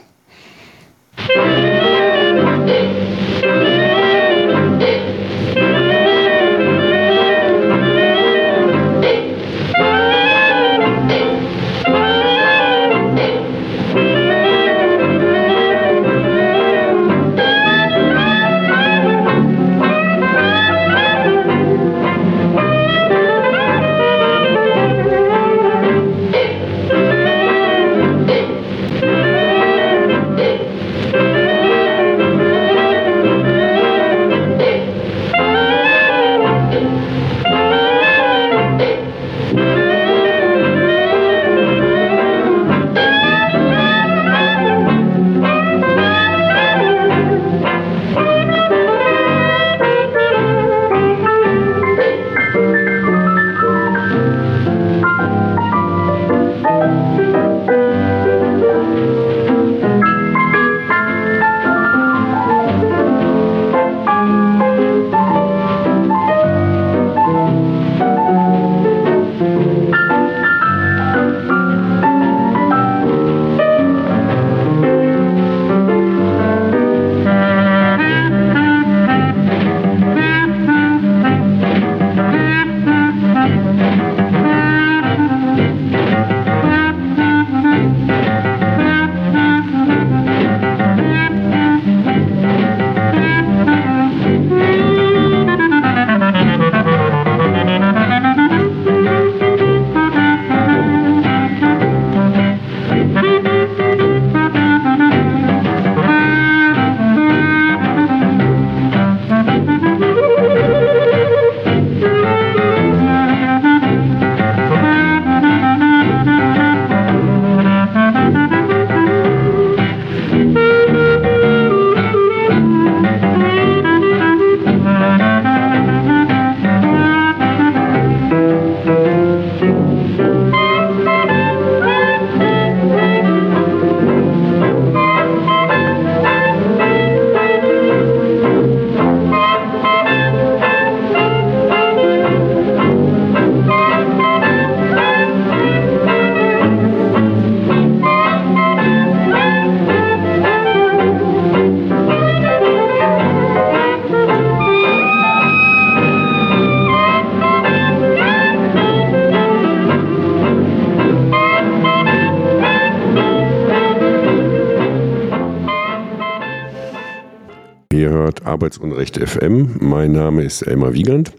[167.98, 169.78] Ihr hört Arbeitsunrecht FM.
[169.80, 171.32] Mein Name ist Elmar Wiegand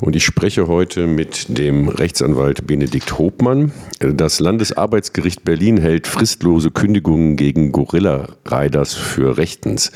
[0.00, 3.72] und ich spreche heute mit dem Rechtsanwalt Benedikt Hobmann.
[3.98, 9.90] Das Landesarbeitsgericht Berlin hält fristlose Kündigungen gegen Gorilla Riders für rechtens.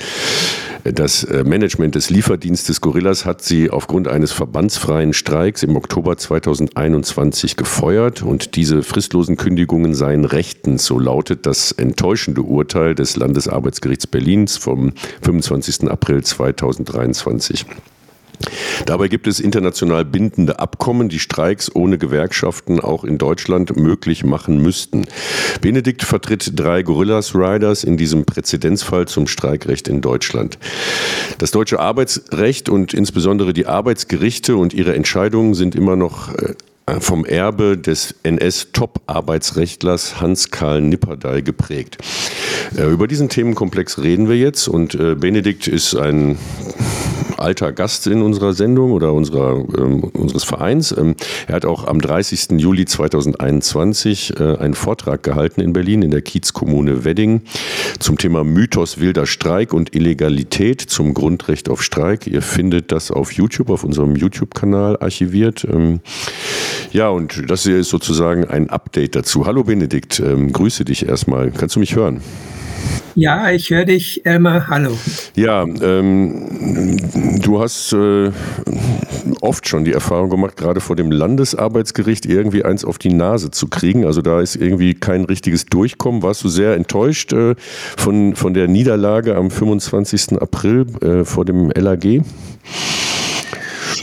[0.84, 7.56] Das äh, Management des Lieferdienstes Gorillas hat sie aufgrund eines verbandsfreien Streiks im Oktober 2021
[7.56, 10.86] gefeuert und diese fristlosen Kündigungen seien rechtens.
[10.86, 15.90] So lautet das enttäuschende Urteil des Landesarbeitsgerichts Berlins vom 25.
[15.90, 17.66] April 2023.
[18.86, 24.62] Dabei gibt es international bindende Abkommen, die Streiks ohne Gewerkschaften auch in Deutschland möglich machen
[24.62, 25.06] müssten.
[25.60, 30.58] Benedikt vertritt drei Gorillas Riders in diesem Präzedenzfall zum Streikrecht in Deutschland.
[31.38, 36.54] Das deutsche Arbeitsrecht und insbesondere die Arbeitsgerichte und ihre Entscheidungen sind immer noch äh,
[36.98, 41.98] vom Erbe des NS-Top-Arbeitsrechtlers Hans-Karl Nipperdey geprägt.
[42.76, 46.38] Äh, über diesen Themenkomplex reden wir jetzt und äh, Benedikt ist ein
[47.40, 50.92] alter Gast in unserer Sendung oder unserer, ähm, unseres Vereins.
[50.96, 51.14] Ähm,
[51.46, 52.60] er hat auch am 30.
[52.60, 57.42] Juli 2021 äh, einen Vortrag gehalten in Berlin in der Kiezkommune Wedding
[57.98, 62.26] zum Thema Mythos wilder Streik und Illegalität zum Grundrecht auf Streik.
[62.26, 65.66] Ihr findet das auf YouTube, auf unserem YouTube-Kanal archiviert.
[65.70, 66.00] Ähm,
[66.92, 69.46] ja, und das hier ist sozusagen ein Update dazu.
[69.46, 71.50] Hallo Benedikt, ähm, grüße dich erstmal.
[71.50, 72.20] Kannst du mich hören?
[73.14, 74.68] Ja, ich höre dich, Elmar.
[74.68, 74.96] Hallo.
[75.34, 78.30] Ja, ähm, du hast äh,
[79.40, 83.68] oft schon die Erfahrung gemacht, gerade vor dem Landesarbeitsgericht irgendwie eins auf die Nase zu
[83.68, 84.04] kriegen.
[84.04, 86.22] Also da ist irgendwie kein richtiges Durchkommen.
[86.22, 87.56] Warst du sehr enttäuscht äh,
[87.96, 90.40] von, von der Niederlage am 25.
[90.40, 92.22] April äh, vor dem LAG?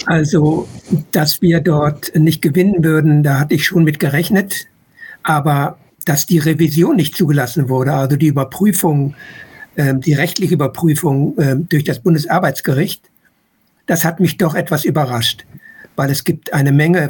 [0.06, 0.68] Also,
[1.12, 4.68] dass wir dort nicht gewinnen würden, da hatte ich schon mit gerechnet.
[5.24, 5.78] Aber
[6.08, 9.16] dass die Revision nicht zugelassen wurde, also die Überprüfung,
[9.76, 13.10] ähm, die rechtliche Überprüfung ähm, durch das Bundesarbeitsgericht,
[13.88, 15.46] das hat mich doch etwas überrascht,
[15.96, 17.10] weil es gibt eine Menge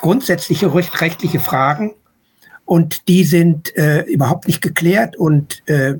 [0.00, 1.92] grundsätzliche rechtliche Fragen
[2.64, 5.94] und die sind äh, überhaupt nicht geklärt und äh,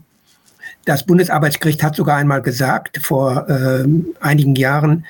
[0.84, 3.84] das Bundesarbeitsgericht hat sogar einmal gesagt, vor äh,
[4.20, 5.04] einigen Jahren,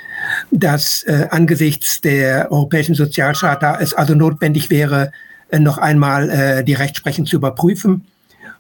[0.51, 5.13] dass äh, angesichts der Europäischen Sozialcharta es also notwendig wäre,
[5.53, 8.05] noch einmal äh, die Rechtsprechung zu überprüfen.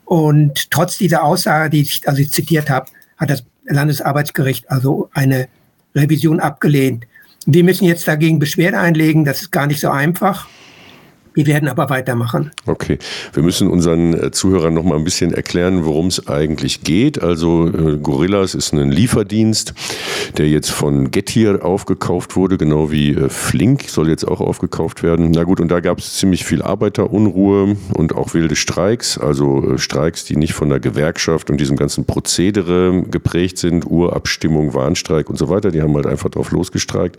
[0.04, 5.48] Und trotz dieser Aussage, die ich, also zitiert habe, hat das Landesarbeitsgericht also eine
[5.94, 7.06] Revision abgelehnt.
[7.46, 9.24] Wir müssen jetzt dagegen Beschwerde einlegen.
[9.24, 10.48] Das ist gar nicht so einfach.
[11.38, 12.50] Wir werden aber weitermachen.
[12.66, 12.98] Okay,
[13.32, 17.22] wir müssen unseren äh, Zuhörern noch mal ein bisschen erklären, worum es eigentlich geht.
[17.22, 19.72] Also äh, Gorillas ist ein Lieferdienst,
[20.36, 25.30] der jetzt von Getir aufgekauft wurde, genau wie äh, Flink soll jetzt auch aufgekauft werden.
[25.30, 30.24] Na gut, und da gab es ziemlich viel Arbeiterunruhe und auch wilde Streiks, also Streiks,
[30.24, 35.48] die nicht von der Gewerkschaft und diesem ganzen Prozedere geprägt sind, Urabstimmung, Warnstreik und so
[35.48, 35.70] weiter.
[35.70, 37.16] Die haben halt einfach drauf losgestreikt.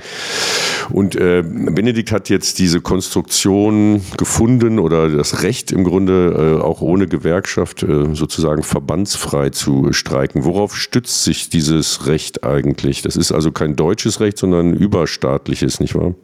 [0.89, 7.07] Und Benedikt hat jetzt diese Konstruktion gefunden oder das Recht im Grunde äh, auch ohne
[7.07, 10.45] Gewerkschaft äh, sozusagen verbandsfrei zu streiken.
[10.45, 13.01] Worauf stützt sich dieses Recht eigentlich?
[13.01, 16.15] Das ist also kein deutsches Recht, sondern überstaatliches, nicht wahr?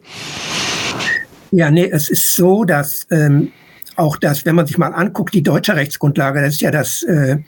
[1.50, 3.52] Ja, nee, es ist so, dass ähm,
[3.96, 7.38] auch das, wenn man sich mal anguckt, die deutsche Rechtsgrundlage, das ist ja das, äh,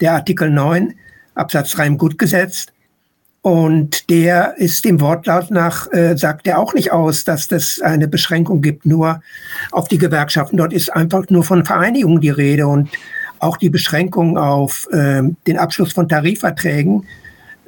[0.00, 0.94] der Artikel 9
[1.34, 2.66] Absatz 3 im Grundgesetz,
[3.42, 8.08] und der ist dem Wortlaut nach, äh, sagt er auch nicht aus, dass das eine
[8.08, 9.22] Beschränkung gibt, nur
[9.70, 10.56] auf die Gewerkschaften.
[10.56, 12.90] Dort ist einfach nur von Vereinigungen die Rede und
[13.38, 17.06] auch die Beschränkung auf äh, den Abschluss von Tarifverträgen,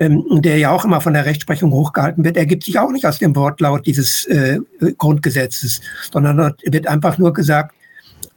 [0.01, 3.19] ähm, der ja auch immer von der Rechtsprechung hochgehalten wird, ergibt sich auch nicht aus
[3.19, 4.59] dem Wortlaut dieses äh,
[4.99, 7.75] Grundgesetzes, sondern dort wird einfach nur gesagt,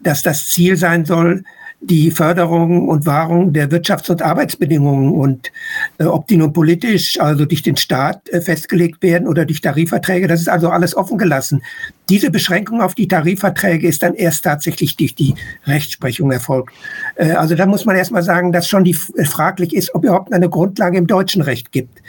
[0.01, 1.43] dass das Ziel sein soll,
[1.85, 5.51] die Förderung und Wahrung der Wirtschafts- und Arbeitsbedingungen und
[5.97, 10.27] äh, ob die nun politisch, also durch den Staat äh, festgelegt werden oder durch Tarifverträge,
[10.27, 11.61] das ist also alles offen gelassen.
[12.09, 16.73] Diese Beschränkung auf die Tarifverträge ist dann erst tatsächlich durch die Rechtsprechung erfolgt.
[17.15, 20.31] Äh, also da muss man erstmal sagen, dass schon die äh, fraglich ist, ob überhaupt
[20.31, 22.01] eine Grundlage im deutschen Recht gibt.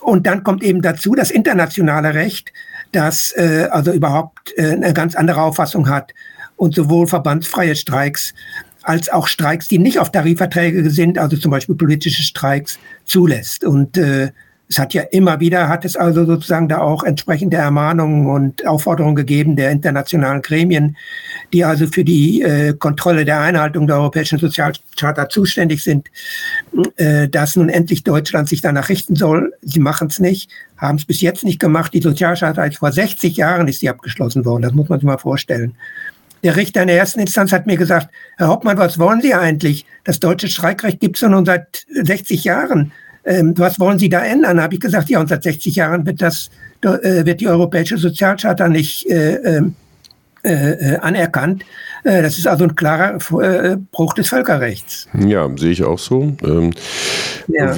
[0.00, 2.52] Und dann kommt eben dazu das internationale Recht,
[2.92, 6.14] das äh, also überhaupt äh, eine ganz andere Auffassung hat
[6.56, 8.34] und sowohl verbandsfreie Streiks
[8.82, 13.64] als auch Streiks, die nicht auf Tarifverträge sind, also zum Beispiel politische Streiks, zulässt.
[13.64, 14.30] Und äh,
[14.68, 19.16] es hat ja immer wieder, hat es also sozusagen da auch entsprechende Ermahnungen und Aufforderungen
[19.16, 20.96] gegeben der internationalen Gremien,
[21.52, 26.08] die also für die äh, Kontrolle der Einhaltung der Europäischen Sozialcharta zuständig sind,
[26.96, 29.54] äh, dass nun endlich Deutschland sich danach richten soll.
[29.62, 31.94] Sie machen es nicht, haben es bis jetzt nicht gemacht.
[31.94, 34.62] Die Sozialcharta ist vor 60 Jahren ist sie abgeschlossen worden.
[34.62, 35.74] Das muss man sich mal vorstellen.
[36.42, 39.86] Der Richter in der ersten Instanz hat mir gesagt, Herr Hauptmann, was wollen Sie eigentlich?
[40.04, 42.92] Das deutsche Streikrecht gibt es ja nun seit 60 Jahren.
[43.24, 44.60] ähm, was wollen Sie da ändern?
[44.60, 46.50] habe ich gesagt, ja, und seit 60 Jahren wird das,
[46.82, 49.74] äh, wird die Europäische Sozialcharta nicht äh, ähm,
[50.44, 51.64] äh, äh, anerkannt.
[52.04, 55.08] Äh, das ist also ein klarer äh, Bruch des Völkerrechts.
[55.12, 56.32] Ja, sehe ich auch so.
[56.44, 56.70] Ähm,
[57.48, 57.74] ja.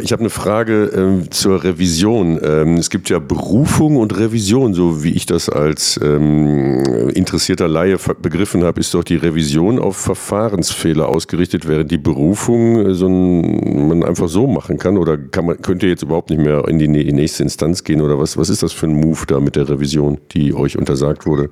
[0.00, 2.40] Ich habe eine Frage ähm, zur Revision.
[2.42, 8.64] Ähm, es gibt ja Berufung und Revision, so wie ich das als interessierter Laie begriffen
[8.64, 14.28] habe, ist doch die Revision auf Verfahrensfehler ausgerichtet, während die Berufung so ein, man einfach
[14.28, 14.96] so machen kann.
[14.96, 18.00] Oder kann man, könnt ihr jetzt überhaupt nicht mehr in die nächste Instanz gehen?
[18.00, 21.26] Oder was, was ist das für ein Move da mit der Revision, die euch untersagt
[21.26, 21.50] wurde?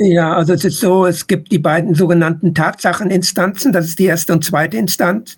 [0.00, 4.32] Ja, also es ist so, es gibt die beiden sogenannten Tatsacheninstanzen, das ist die erste
[4.32, 5.36] und zweite Instanz.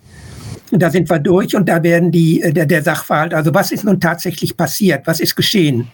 [0.71, 3.71] Und da sind wir durch und da werden die, äh, der, der Sachverhalt, also was
[3.71, 5.87] ist nun tatsächlich passiert, was ist geschehen,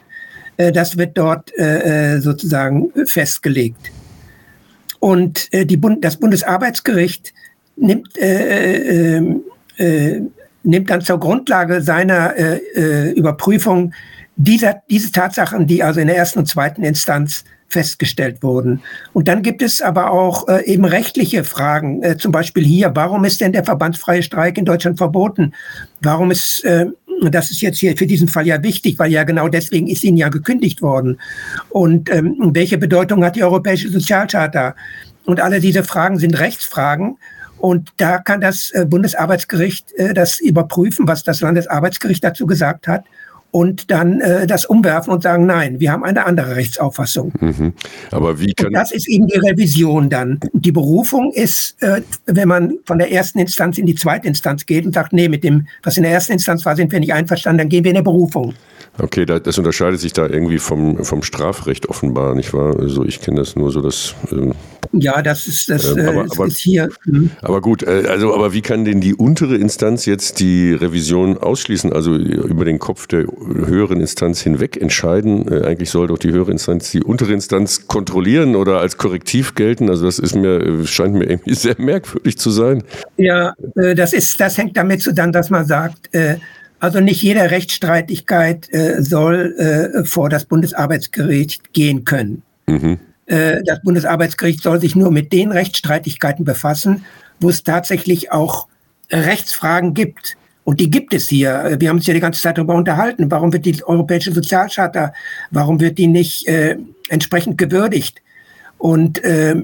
[0.58, 3.92] äh, das wird dort äh, sozusagen festgelegt.
[5.00, 7.34] Und die Bund, das Bundesarbeitsgericht
[7.76, 9.18] nimmt, äh,
[9.78, 10.22] äh,
[10.64, 13.93] nimmt dann zur Grundlage seiner äh, Überprüfung
[14.36, 17.43] dieser, diese Tatsachen, die also in der ersten und zweiten Instanz
[17.74, 18.82] festgestellt wurden.
[19.11, 23.26] Und dann gibt es aber auch äh, eben rechtliche Fragen, äh, zum Beispiel hier, warum
[23.26, 25.53] ist denn der verbandsfreie Streik in Deutschland verboten?
[25.99, 26.86] Warum ist, äh,
[27.30, 30.17] das ist jetzt hier für diesen Fall ja wichtig, weil ja genau deswegen ist ihnen
[30.17, 31.19] ja gekündigt worden.
[31.69, 34.76] Und ähm, welche Bedeutung hat die Europäische Sozialcharta?
[35.26, 37.17] Und alle diese Fragen sind Rechtsfragen.
[37.57, 43.05] Und da kann das äh, Bundesarbeitsgericht äh, das überprüfen, was das Landesarbeitsgericht dazu gesagt hat
[43.54, 47.32] und dann äh, das umwerfen und sagen, nein, wir haben eine andere Rechtsauffassung.
[47.39, 47.74] Mhm.
[48.10, 50.39] Aber wie kann und das ist eben die Revision dann.
[50.54, 54.88] Die Berufung ist, äh, wenn man von der ersten Instanz in die zweite Instanz geht
[54.88, 57.60] und sagt, nee, mit dem, was in der ersten Instanz war, sind wir nicht einverstanden,
[57.60, 58.56] dann gehen wir in der Berufung.
[59.00, 62.80] Okay, das unterscheidet sich da irgendwie vom, vom Strafrecht offenbar, nicht wahr?
[62.80, 64.14] Also ich kenne das nur so, dass.
[64.32, 64.52] Äh,
[64.91, 66.89] ja, das ist das äh, aber, aber, ist hier.
[67.06, 67.30] Mh.
[67.41, 71.91] Aber gut, äh, also aber wie kann denn die untere Instanz jetzt die Revision ausschließen?
[71.91, 73.26] Also über den Kopf der
[73.66, 75.52] höheren Instanz hinweg entscheiden?
[75.52, 79.89] Äh, eigentlich soll doch die höhere Instanz die untere Instanz kontrollieren oder als Korrektiv gelten.
[79.89, 82.84] Also das ist mir äh, scheint mir irgendwie sehr merkwürdig zu sein.
[83.18, 86.10] Ja, das ist das hängt damit zusammen, dass man sagt
[86.84, 92.41] also nicht jede Rechtsstreitigkeit äh, soll äh, vor das Bundesarbeitsgericht gehen können.
[92.67, 92.99] Mhm.
[93.25, 97.05] Äh, das Bundesarbeitsgericht soll sich nur mit den Rechtsstreitigkeiten befassen,
[97.39, 98.67] wo es tatsächlich auch
[99.09, 100.36] Rechtsfragen gibt.
[100.65, 101.77] Und die gibt es hier.
[101.79, 103.31] Wir haben uns ja die ganze Zeit darüber unterhalten.
[103.31, 105.13] Warum wird die Europäische Sozialcharta,
[105.51, 106.75] warum wird die nicht äh,
[107.07, 108.21] entsprechend gewürdigt?
[108.77, 109.63] Und äh, äh,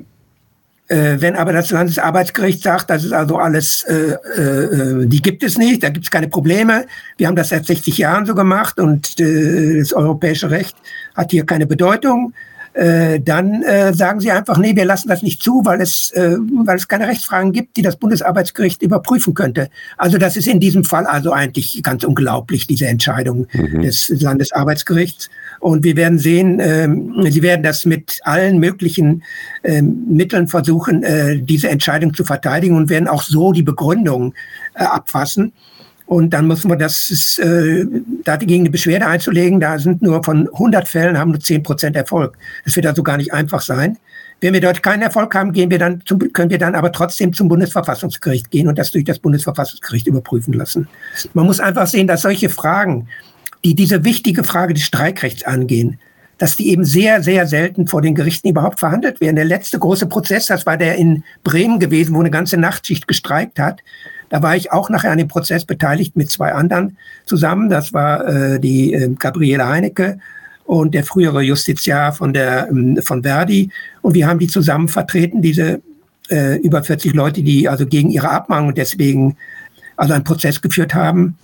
[0.90, 5.84] wenn aber das Landesarbeitsgericht sagt, das ist also alles, äh, äh, die gibt es nicht,
[5.84, 6.86] da gibt es keine Probleme.
[7.18, 10.76] Wir haben das seit 60 Jahren so gemacht und äh, das europäische Recht
[11.16, 12.34] hat hier keine Bedeutung.
[12.74, 16.38] Äh, dann äh, sagen sie einfach, nee, wir lassen das nicht zu, weil es, äh,
[16.64, 19.70] weil es keine Rechtsfragen gibt, die das Bundesarbeitsgericht überprüfen könnte.
[19.98, 23.82] Also das ist in diesem Fall also eigentlich ganz unglaublich, diese Entscheidung mhm.
[23.82, 25.30] des Landesarbeitsgerichts.
[25.60, 29.24] Und wir werden sehen, ähm, sie werden das mit allen möglichen
[29.64, 34.34] ähm, Mitteln versuchen, äh, diese Entscheidung zu verteidigen und werden auch so die Begründung
[34.76, 35.52] äh, abfassen.
[36.06, 37.86] Und dann muss man das, äh,
[38.24, 42.36] dagegen eine Beschwerde einzulegen, da sind nur von 100 Fällen haben nur 10 Prozent Erfolg.
[42.66, 43.98] Das wird also gar nicht einfach sein.
[44.42, 47.32] Wenn wir dort keinen Erfolg haben, gehen wir dann zum, können wir dann aber trotzdem
[47.34, 50.88] zum Bundesverfassungsgericht gehen und das durch das Bundesverfassungsgericht überprüfen lassen.
[51.34, 53.08] Man muss einfach sehen, dass solche Fragen,
[53.64, 56.00] die diese wichtige Frage des Streikrechts angehen,
[56.38, 59.36] dass die eben sehr, sehr selten vor den Gerichten überhaupt verhandelt werden.
[59.36, 63.60] Der letzte große Prozess, das war der in Bremen gewesen, wo eine ganze Nachtschicht gestreikt
[63.60, 63.82] hat.
[64.30, 67.70] Da war ich auch nachher an dem Prozess beteiligt mit zwei anderen zusammen.
[67.70, 70.20] Das war äh, die äh, Gabriele Heinecke
[70.66, 73.72] und der frühere Justiziar von der ähm, von Verdi.
[74.02, 75.82] Und wir haben die zusammen vertreten, diese
[76.30, 79.36] äh, über 40 Leute, die also gegen ihre Abmahnung deswegen
[79.98, 81.38] also einen Prozess geführt haben.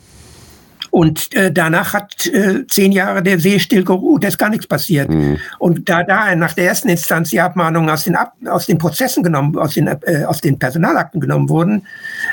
[0.95, 4.65] Und äh, danach hat äh, zehn Jahre der See still geruht, da ist gar nichts
[4.65, 5.09] passiert.
[5.09, 5.39] Mhm.
[5.59, 9.21] Und da da nach der ersten Instanz die Abmahnungen aus den, Ab aus den Prozessen
[9.21, 11.85] genommen, aus den, äh, aus den Personalakten genommen wurden,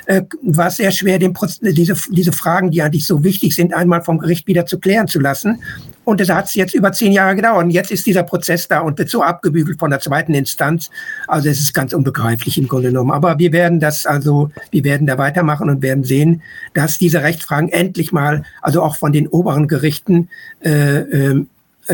[0.07, 4.03] äh, war es sehr schwer, den diese, diese Fragen, die eigentlich so wichtig sind, einmal
[4.05, 5.61] vom Gericht wieder zu klären zu lassen.
[6.05, 7.65] Und es hat jetzt über zehn Jahre gedauert.
[7.65, 10.91] Und jetzt ist dieser Prozess da und wird so abgebügelt von der zweiten Instanz.
[11.29, 13.11] Also es ist ganz unbegreiflich im Grunde genommen.
[13.11, 16.43] Aber wir werden das also, wir werden da weitermachen und werden sehen,
[16.75, 20.29] dass diese Rechtsfragen endlich mal, also auch von den oberen Gerichten,
[20.65, 21.47] äh, äh,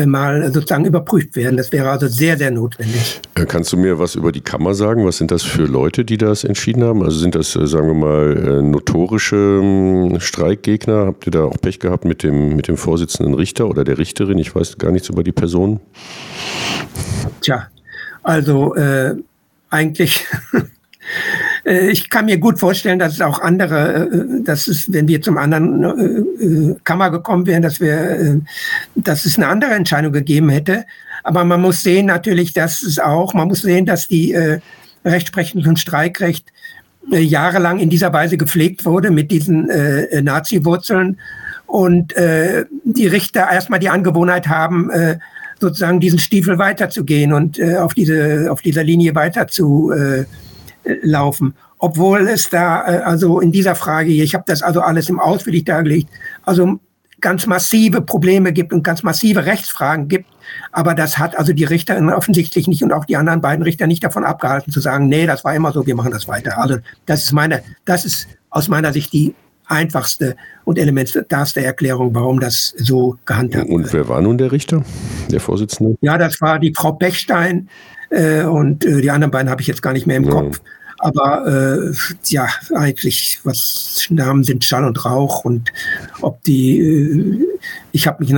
[0.05, 1.57] mal sozusagen überprüft werden.
[1.57, 3.21] Das wäre also sehr, sehr notwendig.
[3.35, 5.05] Äh, kannst du mir was über die Kammer sagen?
[5.05, 7.03] Was sind das für Leute, die das entschieden haben?
[7.03, 11.05] Also sind das, äh, sagen wir mal, notorische ähm, Streikgegner?
[11.05, 14.37] Habt ihr da auch Pech gehabt mit dem, mit dem Vorsitzenden Richter oder der Richterin?
[14.37, 15.79] Ich weiß gar nichts über die Person.
[17.41, 17.67] Tja,
[18.23, 19.15] also äh,
[19.69, 20.61] eigentlich äh,
[21.65, 25.37] ich kann mir gut vorstellen, dass es auch andere, äh, dass es, wenn wir zum
[25.37, 28.39] anderen äh, äh Kammer gekommen wären, dass wir, äh,
[28.95, 30.85] dass es eine andere Entscheidung gegeben hätte.
[31.23, 34.59] Aber man muss sehen natürlich, dass es auch, man muss sehen, dass die äh,
[35.03, 36.51] Rechtsprechung und Streikrecht
[37.11, 41.17] äh, jahrelang in dieser Weise gepflegt wurde mit diesen äh, Nazi-Wurzeln
[41.65, 45.19] und äh, die Richter erstmal die Angewohnheit haben, äh,
[45.59, 50.25] sozusagen diesen Stiefel weiterzugehen und äh, auf diese auf dieser Linie weiter zu äh,
[51.01, 51.53] laufen.
[51.77, 55.19] Obwohl es da äh, also in dieser Frage hier, ich habe das also alles im
[55.19, 56.09] ausführlich dargelegt,
[56.43, 56.79] also
[57.21, 60.25] ganz massive Probleme gibt und ganz massive Rechtsfragen gibt.
[60.71, 64.03] Aber das hat also die Richterin offensichtlich nicht und auch die anderen beiden Richter nicht
[64.03, 66.57] davon abgehalten zu sagen, nee, das war immer so, wir machen das weiter.
[66.57, 69.35] Also das ist meine, das ist aus meiner Sicht die
[69.69, 70.35] einfachste
[70.65, 73.75] und elementarste Erklärung, warum das so gehandhabt wird.
[73.75, 74.83] Und wer war nun der Richter,
[75.29, 75.95] der Vorsitzende?
[76.01, 77.69] Ja, das war die Frau Pechstein
[78.09, 80.31] äh, und äh, die anderen beiden habe ich jetzt gar nicht mehr im ja.
[80.31, 80.61] Kopf.
[80.99, 81.93] Aber äh,
[82.25, 85.71] ja, eigentlich, was Namen sind Schall und Rauch und
[86.21, 87.58] ob die, äh,
[87.91, 88.33] ich habe mich,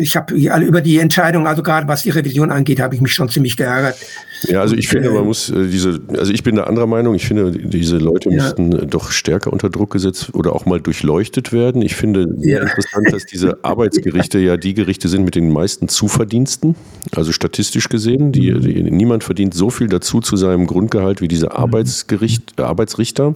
[0.00, 3.28] ich habe über die Entscheidung, also gerade was die Revision angeht, habe ich mich schon
[3.28, 3.96] ziemlich geärgert.
[4.42, 7.26] Ja, also ich finde, man muss äh, diese, also ich bin der anderer Meinung, ich
[7.26, 8.36] finde, diese Leute ja.
[8.36, 11.82] müssten äh, doch stärker unter Druck gesetzt oder auch mal durchleuchtet werden.
[11.82, 12.62] Ich finde sehr ja.
[12.62, 16.74] interessant, dass diese Arbeitsgerichte ja die Gerichte sind mit den meisten Zuverdiensten,
[17.14, 18.32] also statistisch gesehen.
[18.32, 18.60] Die, mhm.
[18.60, 21.52] die, niemand verdient so viel dazu zu seinem Grundgehalt wie diese mhm.
[21.52, 23.34] Arbeitsgericht, äh, Arbeitsrichter.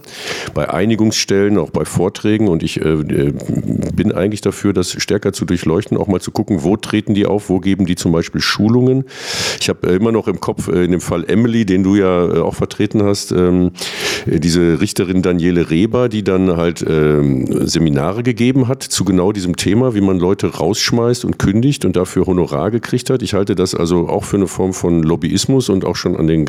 [0.53, 2.47] Bei Einigungsstellen, auch bei Vorträgen.
[2.47, 3.31] Und ich äh,
[3.95, 7.49] bin eigentlich dafür, das stärker zu durchleuchten, auch mal zu gucken, wo treten die auf,
[7.49, 9.05] wo geben die zum Beispiel Schulungen.
[9.59, 12.39] Ich habe immer noch im Kopf äh, in dem Fall Emily, den du ja äh,
[12.39, 13.71] auch vertreten hast, ähm,
[14.25, 19.55] äh, diese Richterin Daniele Reber, die dann halt ähm, Seminare gegeben hat zu genau diesem
[19.55, 23.21] Thema, wie man Leute rausschmeißt und kündigt und dafür Honorar gekriegt hat.
[23.21, 26.45] Ich halte das also auch für eine Form von Lobbyismus und auch schon an den,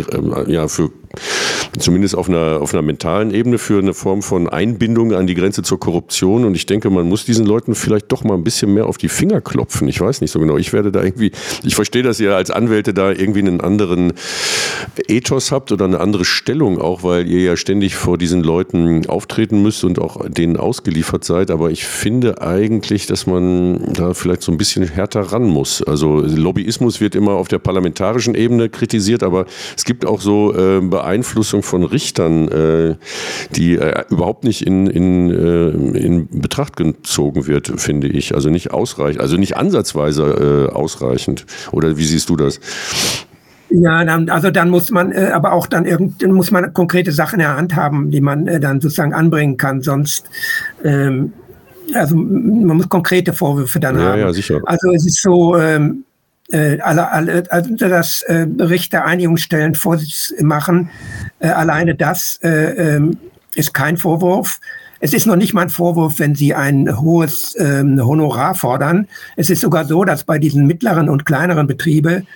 [0.47, 0.91] ja, für
[1.79, 5.63] zumindest auf einer, auf einer mentalen Ebene für eine Form von Einbindung an die Grenze
[5.63, 6.45] zur Korruption.
[6.45, 9.09] Und ich denke, man muss diesen Leuten vielleicht doch mal ein bisschen mehr auf die
[9.09, 9.89] Finger klopfen.
[9.89, 10.57] Ich weiß nicht so genau.
[10.57, 14.13] Ich werde da irgendwie, ich verstehe, dass ihr als Anwälte da irgendwie einen anderen
[15.09, 19.63] Ethos habt oder eine andere Stellung auch, weil ihr ja ständig vor diesen Leuten auftreten
[19.63, 21.51] müsst und auch denen ausgeliefert seid.
[21.51, 25.83] Aber ich finde eigentlich, dass man da vielleicht so ein bisschen härter ran muss.
[25.83, 29.47] Also Lobbyismus wird immer auf der parlamentarischen Ebene kritisiert, aber
[29.77, 32.97] es gibt auch so äh, Beeinflussung von Richtern, äh,
[33.55, 38.35] die äh, überhaupt nicht in, in, äh, in Betracht gezogen wird, finde ich.
[38.35, 41.47] Also nicht ausreichend, also nicht ansatzweise äh, ausreichend.
[41.73, 42.61] Oder wie siehst du das?
[43.71, 47.37] Ja, dann, also dann muss man äh, aber auch dann irgend, muss man konkrete Sachen
[47.37, 49.81] in der Hand haben, die man äh, dann sozusagen anbringen kann.
[49.81, 50.29] Sonst,
[50.85, 51.33] ähm,
[51.95, 54.21] also man muss konkrete Vorwürfe dann ja, haben.
[54.21, 54.61] Ja, sicher.
[54.67, 56.05] Also es ist so, ähm,
[56.51, 60.91] äh, alle, alle, also das äh, Richter Einigungsstellen Vorsitz machen,
[61.39, 63.11] äh, alleine das äh, äh,
[63.55, 64.61] ist kein Vorwurf.
[65.05, 69.09] Es ist noch nicht mal ein Vorwurf, wenn Sie ein hohes ähm, Honorar fordern.
[69.35, 72.29] Es ist sogar so, dass bei diesen mittleren und kleineren Betrieben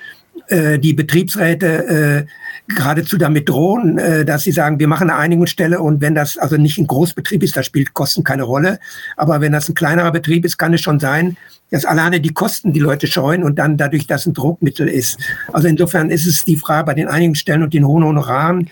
[0.49, 5.81] äh, die Betriebsräte äh, geradezu damit drohen, äh, dass sie sagen, wir machen eine Einigungsstelle
[5.81, 8.81] und wenn das also nicht ein Großbetrieb ist, da spielt Kosten keine Rolle.
[9.17, 11.37] Aber wenn das ein kleinerer Betrieb ist, kann es schon sein,
[11.71, 15.21] dass alleine die Kosten die Leute scheuen und dann dadurch das ein Druckmittel ist.
[15.53, 18.69] Also insofern ist es die Frage bei den Einigungsstellen und den hohen Honoraren,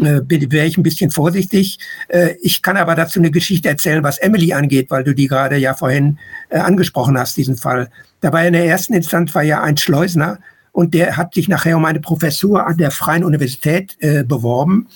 [0.00, 1.78] wäre ich ein bisschen vorsichtig.
[2.08, 5.56] Äh, ich kann aber dazu eine Geschichte erzählen, was Emily angeht, weil du die gerade
[5.56, 6.18] ja vorhin
[6.48, 7.90] äh, angesprochen hast, diesen Fall.
[8.20, 10.38] Da war in der ersten Instanz war ja ein Schleusner,
[10.72, 14.88] und der hat sich nachher um eine Professur an der Freien Universität äh, beworben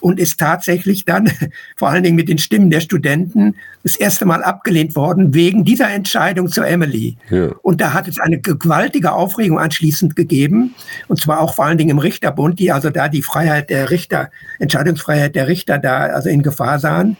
[0.00, 1.30] und ist tatsächlich dann,
[1.76, 5.90] vor allen Dingen mit den Stimmen der Studenten, das erste Mal abgelehnt worden wegen dieser
[5.90, 7.16] Entscheidung zur Emily.
[7.30, 7.52] Ja.
[7.62, 10.74] Und da hat es eine gewaltige Aufregung anschließend gegeben,
[11.08, 14.30] und zwar auch vor allen Dingen im Richterbund, die also da die Freiheit der Richter,
[14.58, 17.16] Entscheidungsfreiheit der Richter da also in Gefahr sahen.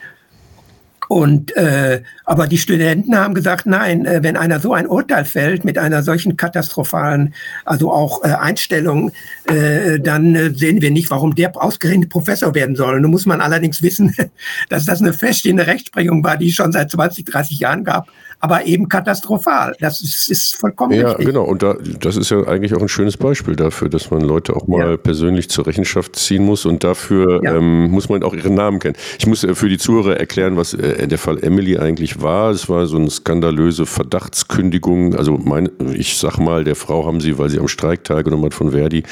[1.09, 5.65] Und äh, aber die Studenten haben gesagt, nein, äh, wenn einer so ein Urteil fällt
[5.65, 7.35] mit einer solchen katastrophalen,
[7.65, 9.13] also auch äh, Einstellung,
[9.47, 13.01] äh, dann äh, sehen wir nicht, warum der ausgerechnet Professor werden soll.
[13.01, 14.15] Nun muss man allerdings wissen,
[14.69, 18.09] dass das eine feststehende Rechtsprechung war, die es schon seit 20, 30 Jahren gab
[18.41, 19.75] aber eben katastrophal.
[19.81, 21.27] Das ist, ist vollkommen ja, richtig.
[21.27, 21.45] Ja, genau.
[21.45, 24.67] Und da, das ist ja eigentlich auch ein schönes Beispiel dafür, dass man Leute auch
[24.69, 24.97] mal ja.
[24.97, 27.57] persönlich zur Rechenschaft ziehen muss und dafür ja.
[27.57, 28.97] ähm, muss man auch ihren Namen kennen.
[29.19, 32.51] Ich muss äh, für die Zuhörer erklären, was äh, der Fall Emily eigentlich war.
[32.51, 35.17] Es war so eine skandalöse Verdachtskündigung.
[35.17, 38.55] Also mein, ich sag mal, der Frau haben sie, weil sie am Streik teilgenommen hat
[38.55, 39.03] von Verdi,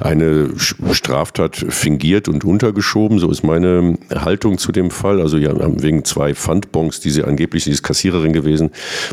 [0.00, 3.18] eine Straftat fingiert und untergeschoben.
[3.18, 5.20] So ist meine Haltung zu dem Fall.
[5.20, 5.52] Also ja,
[5.82, 8.65] wegen zwei Pfandbons, die sie angeblich, sie ist Kassiererin gewesen,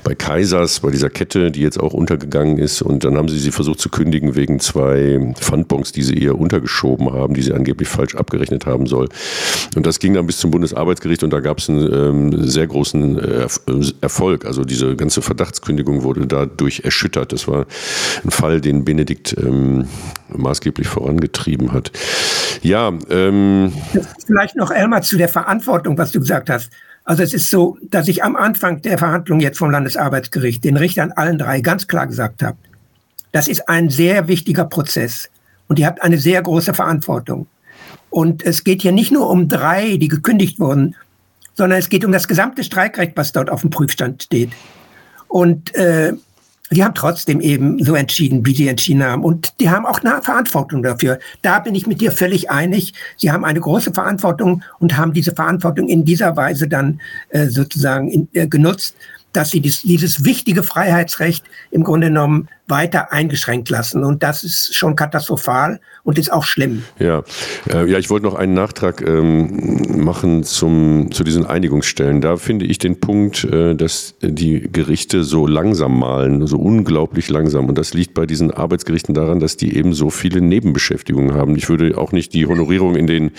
[0.04, 2.82] bei Kaisers, bei dieser Kette, die jetzt auch untergegangen ist.
[2.82, 7.12] Und dann haben sie sie versucht zu kündigen wegen zwei Pfandbons, die sie ihr untergeschoben
[7.12, 9.10] haben, die sie angeblich falsch abgerechnet haben soll.
[9.76, 13.20] Und das ging dann bis zum Bundesarbeitsgericht und da gab es einen ähm, sehr großen
[13.20, 13.48] äh,
[14.02, 14.46] Erfolg.
[14.46, 17.32] Also diese ganze Verdachtskündigung wurde dadurch erschüttert.
[17.34, 17.66] Das war
[18.24, 19.88] ein Fall, den Benedikt ähm,
[20.30, 21.92] maßgeblich vorangetrieben hat.
[22.62, 23.74] Ja, ähm,
[24.26, 26.72] vielleicht noch Elmar zu der Verantwortung, was du gesagt hast.
[27.06, 31.12] Also es ist so, dass ich am Anfang der Verhandlung jetzt vom Landesarbeitsgericht den Richtern
[31.12, 32.58] allen drei ganz klar gesagt habe,
[33.32, 35.30] das ist ein sehr wichtiger Prozess
[35.68, 37.48] und ihr habt eine sehr große Verantwortung.
[38.10, 40.96] Und es geht hier nicht nur um drei, die gekündigt wurden,
[41.56, 44.52] sondern es geht um das gesamte Streikrecht, was dort auf dem Prüfstand steht.
[45.28, 46.14] Und äh,
[46.72, 49.24] die haben trotzdem eben so entschieden, wie sie entschieden haben.
[49.24, 51.20] Und die haben auch eine Verantwortung dafür.
[51.42, 52.94] Da bin ich mit dir völlig einig.
[53.18, 58.08] Sie haben eine große Verantwortung und haben diese Verantwortung in dieser Weise dann äh, sozusagen
[58.08, 58.96] in, äh, genutzt,
[59.34, 64.04] dass sie dies, dieses wichtige Freiheitsrecht im Grunde genommen weiter eingeschränkt lassen.
[64.04, 66.84] Und das ist schon katastrophal und ist auch schlimm.
[66.98, 67.24] Ja,
[67.70, 72.22] äh, ja ich wollte noch einen Nachtrag ähm, machen zum, zu diesen Einigungsstellen.
[72.22, 77.68] Da finde ich den Punkt, äh, dass die Gerichte so langsam malen, so unglaublich langsam.
[77.68, 81.58] Und das liegt bei diesen Arbeitsgerichten daran, dass die eben so viele Nebenbeschäftigungen haben.
[81.58, 83.32] Ich würde auch nicht die Honorierung in den,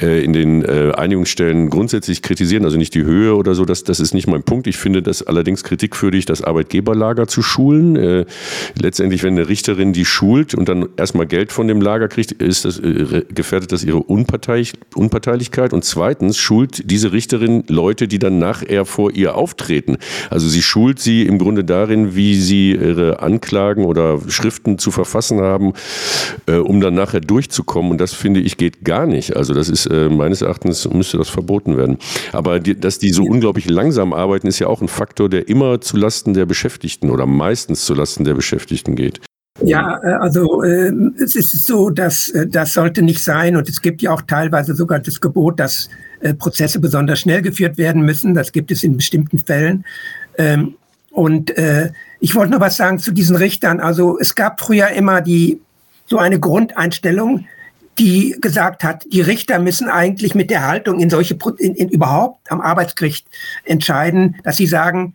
[0.00, 3.66] äh, in den äh, Einigungsstellen grundsätzlich kritisieren, also nicht die Höhe oder so.
[3.66, 4.66] Das, das ist nicht mein Punkt.
[4.66, 8.26] Ich finde das allerdings kritikwürdig, das Arbeitgeberlager zu schulen.
[8.78, 12.64] Letztendlich, wenn eine Richterin die schult und dann erstmal Geld von dem Lager kriegt, ist
[12.64, 15.72] das, äh, gefährdet das ihre Unparteilich Unparteilichkeit.
[15.72, 19.98] Und zweitens schult diese Richterin Leute, die dann nachher vor ihr auftreten.
[20.28, 25.40] Also sie schult sie im Grunde darin, wie sie ihre Anklagen oder Schriften zu verfassen
[25.40, 25.72] haben,
[26.46, 27.92] äh, um dann nachher durchzukommen.
[27.92, 29.36] Und das finde ich geht gar nicht.
[29.36, 31.98] Also das ist äh, meines Erachtens müsste das verboten werden.
[32.32, 35.80] Aber die, dass die so unglaublich langsam arbeiten, ist ja auch ein Faktor, der immer
[35.80, 39.20] zu Lasten der Beschäftigten oder meistens zu Lasten der Beschäftigten Beschäftigten geht.
[39.62, 40.92] Ja, äh, also äh,
[41.22, 44.74] es ist so, dass äh, das sollte nicht sein und es gibt ja auch teilweise
[44.74, 45.88] sogar das Gebot, dass
[46.20, 48.34] äh, Prozesse besonders schnell geführt werden müssen.
[48.34, 49.84] Das gibt es in bestimmten Fällen.
[50.38, 50.76] Ähm,
[51.10, 51.90] und äh,
[52.20, 53.80] ich wollte noch was sagen zu diesen Richtern.
[53.80, 55.60] Also es gab früher immer die
[56.06, 57.46] so eine Grundeinstellung,
[57.98, 62.50] die gesagt hat, die Richter müssen eigentlich mit der Haltung in solche in, in überhaupt
[62.50, 63.26] am Arbeitsgericht
[63.64, 65.14] entscheiden, dass sie sagen,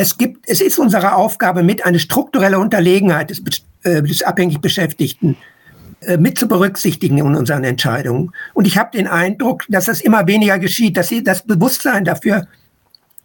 [0.00, 3.42] es gibt, es ist unsere Aufgabe, mit eine strukturelle Unterlegenheit des,
[3.82, 5.36] äh, des abhängig Beschäftigten
[6.00, 8.32] äh, mit zu berücksichtigen in unseren Entscheidungen.
[8.54, 12.46] Und ich habe den Eindruck, dass das immer weniger geschieht, dass das Bewusstsein dafür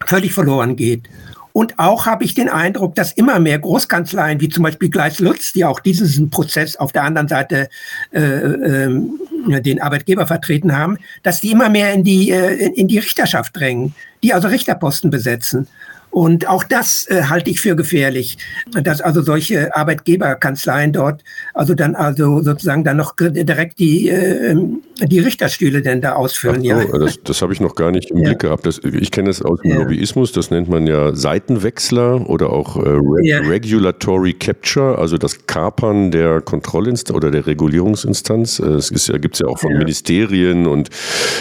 [0.04, 1.08] völlig verloren geht.
[1.54, 5.54] Und auch habe ich den Eindruck, dass immer mehr Großkanzleien, wie zum Beispiel Gleis Lutz,
[5.54, 7.70] die auch diesen Prozess auf der anderen Seite
[8.12, 12.98] äh, äh, den Arbeitgeber vertreten haben, dass die immer mehr in die, äh, in die
[12.98, 15.68] Richterschaft drängen, die also Richterposten besetzen.
[16.16, 18.38] Und auch das äh, halte ich für gefährlich,
[18.72, 24.56] dass also solche Arbeitgeberkanzleien dort also dann also sozusagen dann noch direkt die, äh,
[25.00, 26.56] die Richterstühle denn da ausführen.
[26.60, 26.84] Ach, ja.
[26.98, 28.30] das, das habe ich noch gar nicht im ja.
[28.30, 28.66] Blick gehabt.
[28.66, 29.78] Das, ich kenne das aus dem ja.
[29.78, 33.38] Lobbyismus, das nennt man ja Seitenwechsler oder auch äh, Re ja.
[33.40, 38.58] Regulatory Capture, also das Kapern der Kontrollinstanz oder der Regulierungsinstanz.
[38.58, 40.88] Äh, es ist ja, gibt es ja auch von Ministerien und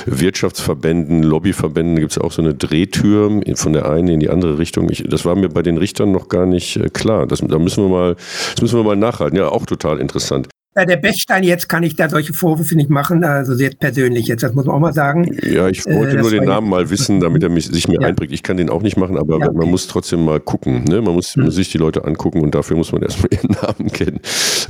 [0.06, 4.66] Wirtschaftsverbänden, Lobbyverbänden gibt es auch so eine Drehtür von der einen in die andere Richtung.
[4.66, 4.90] Richtung.
[4.90, 7.28] Ich, das war mir bei den Richtern noch gar nicht äh, klar.
[7.28, 9.38] Das, da müssen wir mal, das müssen wir mal nachhalten.
[9.38, 10.48] Ja, auch total interessant.
[10.76, 14.44] Bei der Bechstein jetzt kann ich da solche Vorwürfe nicht machen, also sehr persönlich jetzt,
[14.44, 15.34] das muss man auch mal sagen.
[15.42, 18.08] Ja, ich wollte äh, nur den Namen mal wissen, damit er mich, sich mir ja.
[18.10, 18.34] einprägt.
[18.34, 19.58] Ich kann den auch nicht machen, aber ja, okay.
[19.58, 20.84] man muss trotzdem mal gucken.
[20.84, 21.02] Ne?
[21.02, 21.50] Man muss hm.
[21.50, 24.20] sich die Leute angucken und dafür muss man erstmal ihren Namen kennen.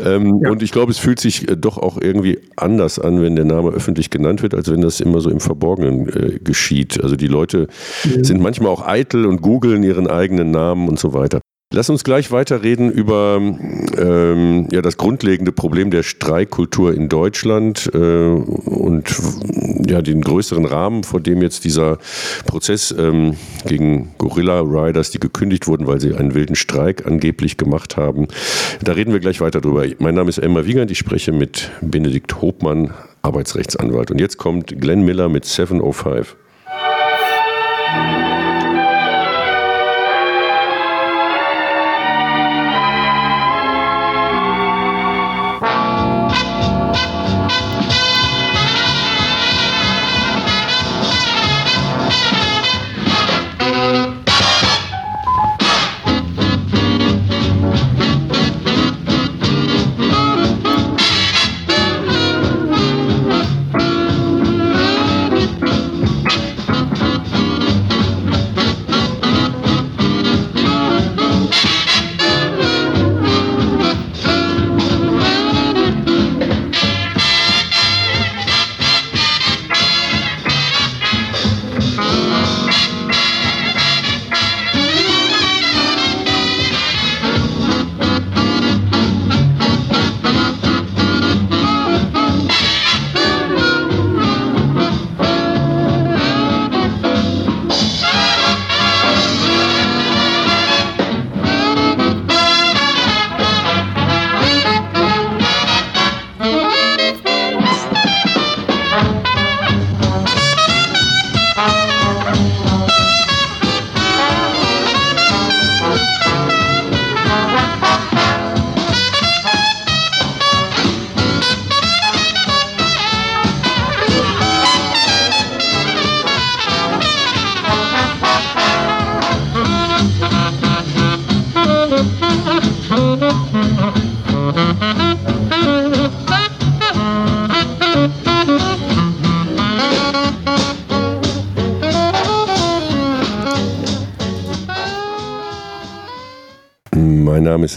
[0.06, 0.52] Ähm, ja.
[0.52, 3.72] Und ich glaube, es fühlt sich äh, doch auch irgendwie anders an, wenn der Name
[3.72, 7.04] öffentlich genannt wird, als wenn das immer so im Verborgenen äh, geschieht.
[7.04, 7.68] Also die Leute
[8.04, 8.24] mhm.
[8.24, 11.42] sind manchmal auch eitel und googeln ihren eigenen Namen und so weiter.
[11.76, 17.98] Lass uns gleich weiterreden über ähm, ja, das grundlegende Problem der Streikkultur in Deutschland äh,
[17.98, 19.14] und
[19.86, 21.98] ja, den größeren Rahmen, vor dem jetzt dieser
[22.46, 23.36] Prozess ähm,
[23.68, 28.30] gegen Gorilla Riders, die gekündigt wurden, weil sie einen wilden Streik angeblich gemacht haben.
[28.82, 29.86] Da reden wir gleich weiter drüber.
[30.00, 34.12] Mein Name ist Emma Wiegand, ich spreche mit Benedikt Hopmann, Arbeitsrechtsanwalt.
[34.12, 36.38] Und jetzt kommt Glenn Miller mit 705.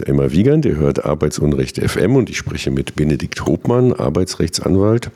[0.01, 5.11] Emma Wiegand, ihr hört Arbeitsunrecht FM und ich spreche mit Benedikt Hobmann, Arbeitsrechtsanwalt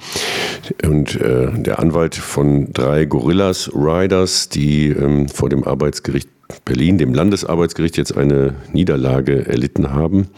[0.85, 6.29] und äh, der Anwalt von drei Gorillas Riders, die ähm, vor dem Arbeitsgericht
[6.65, 10.29] Berlin, dem Landesarbeitsgericht, jetzt eine Niederlage erlitten haben.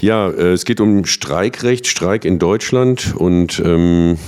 [0.00, 4.18] Ja, äh, es geht um Streikrecht, Streik in Deutschland und ähm,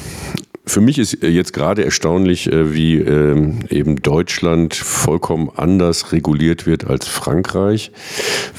[0.68, 6.66] für mich ist äh, jetzt gerade erstaunlich, äh, wie ähm, eben Deutschland vollkommen anders reguliert
[6.66, 7.90] wird als Frankreich,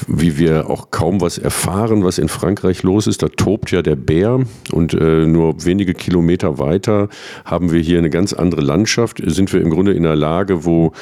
[0.06, 3.22] wie wir auch kaum was erfahren, was in Frankreich los ist.
[3.22, 4.40] Da tobt ja der Bär
[4.72, 7.08] und äh, nur wenige Kilometer weiter
[7.44, 9.22] haben wir hier eine ganz andere Landschaft.
[9.24, 10.92] Sind wir im Grunde in einer Lage, wo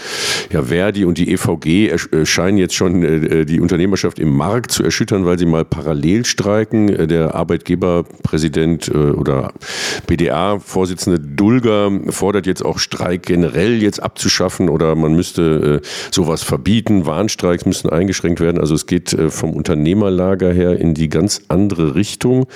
[0.53, 5.39] ja Verdi und die EVG scheinen jetzt schon die Unternehmerschaft im Markt zu erschüttern, weil
[5.39, 7.09] sie mal parallel streiken.
[7.09, 9.53] Der Arbeitgeberpräsident oder
[10.07, 16.43] BDA-Vorsitzende Vorsitzende Dulger fordert jetzt auch Streik generell jetzt abzuschaffen oder man müsste äh, sowas
[16.43, 17.07] verbieten.
[17.07, 18.59] Warnstreiks müssen eingeschränkt werden.
[18.59, 22.47] Also es geht äh, vom Unternehmerlager her in die ganz andere Richtung.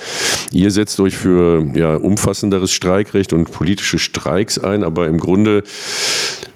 [0.51, 5.63] Ihr setzt euch für ja, umfassenderes Streikrecht und politische Streiks ein, aber im Grunde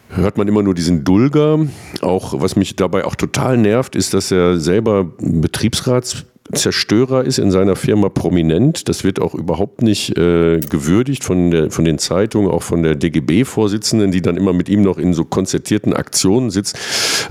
[0.09, 1.65] hört man immer nur diesen Dulger.
[2.01, 7.51] Auch was mich dabei auch total nervt, ist, dass er selber Betriebsrats Zerstörer ist in
[7.51, 8.89] seiner Firma prominent.
[8.89, 12.95] Das wird auch überhaupt nicht äh, gewürdigt von, der, von den Zeitungen, auch von der
[12.95, 16.77] DGB-Vorsitzenden, die dann immer mit ihm noch in so konzertierten Aktionen sitzt.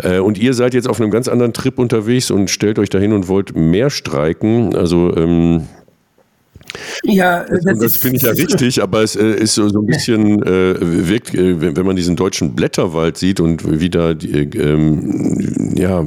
[0.02, 3.12] Äh, und ihr seid jetzt auf einem ganz anderen Trip unterwegs und stellt euch dahin
[3.12, 4.74] und wollt mehr streiken.
[4.74, 5.66] Also ähm,
[7.02, 10.42] ja, das, das finde ich ja richtig, aber es äh, ist so, so ein bisschen,
[10.42, 10.76] äh,
[11.08, 16.04] wirkt, äh, wenn, wenn man diesen deutschen Blätterwald sieht und wie da, die, ähm, ja,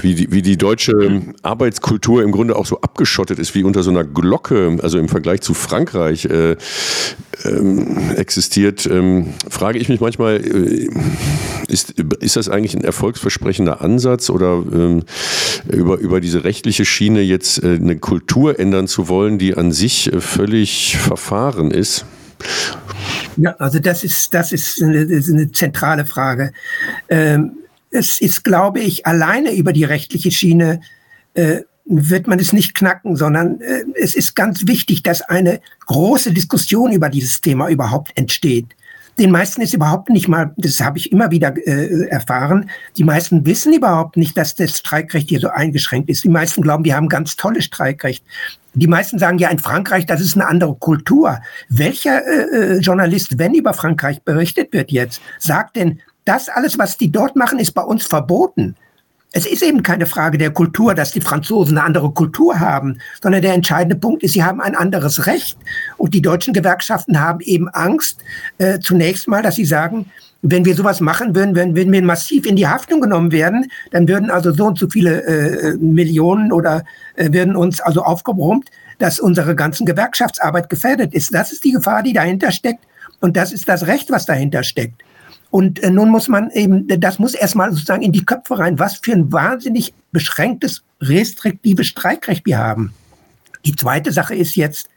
[0.00, 3.90] wie die, wie die deutsche Arbeitskultur im Grunde auch so abgeschottet ist, wie unter so
[3.90, 6.56] einer Glocke, also im Vergleich zu Frankreich äh,
[7.44, 10.88] ähm, existiert, ähm, frage ich mich manchmal, äh,
[11.68, 15.04] ist, ist das eigentlich ein erfolgsversprechender Ansatz oder ähm,
[15.68, 20.12] über, über diese rechtliche Schiene jetzt äh, eine Kultur ändern zu wollen, die an sich
[20.12, 22.04] äh, völlig verfahren ist?
[23.36, 26.52] Ja, also das ist, das ist eine, das ist eine zentrale Frage.
[27.08, 27.52] Ähm,
[27.90, 30.80] es ist, glaube ich, alleine über die rechtliche Schiene
[31.34, 36.32] äh, wird man es nicht knacken, sondern äh, es ist ganz wichtig, dass eine große
[36.32, 38.68] Diskussion über dieses Thema überhaupt entsteht.
[39.18, 43.44] Den meisten ist überhaupt nicht mal, das habe ich immer wieder äh, erfahren, die meisten
[43.44, 46.24] wissen überhaupt nicht, dass das Streikrecht hier so eingeschränkt ist.
[46.24, 48.24] Die meisten glauben, wir haben ganz tolles Streikrecht.
[48.72, 51.40] Die meisten sagen ja in Frankreich, das ist eine andere Kultur.
[51.68, 56.96] Welcher äh, äh Journalist, wenn über Frankreich berichtet wird jetzt, sagt denn, das alles, was
[56.96, 58.76] die dort machen, ist bei uns verboten.
[59.32, 63.42] Es ist eben keine Frage der Kultur, dass die Franzosen eine andere Kultur haben, sondern
[63.42, 65.56] der entscheidende Punkt ist, sie haben ein anderes Recht.
[65.98, 68.24] Und die deutschen Gewerkschaften haben eben Angst,
[68.58, 70.06] äh, zunächst mal, dass sie sagen,
[70.42, 74.08] wenn wir sowas machen würden, wenn, wenn wir massiv in die Haftung genommen werden, dann
[74.08, 79.20] würden also so und so viele äh, Millionen oder äh, würden uns also aufgebrummt, dass
[79.20, 81.32] unsere ganzen Gewerkschaftsarbeit gefährdet ist.
[81.32, 82.84] Das ist die Gefahr, die dahinter steckt.
[83.20, 85.02] Und das ist das Recht, was dahinter steckt.
[85.50, 88.96] Und äh, nun muss man eben, das muss erstmal sozusagen in die Köpfe rein, was
[88.96, 92.94] für ein wahnsinnig beschränktes, restriktives Streikrecht wir haben.
[93.64, 94.88] Die zweite Sache ist jetzt,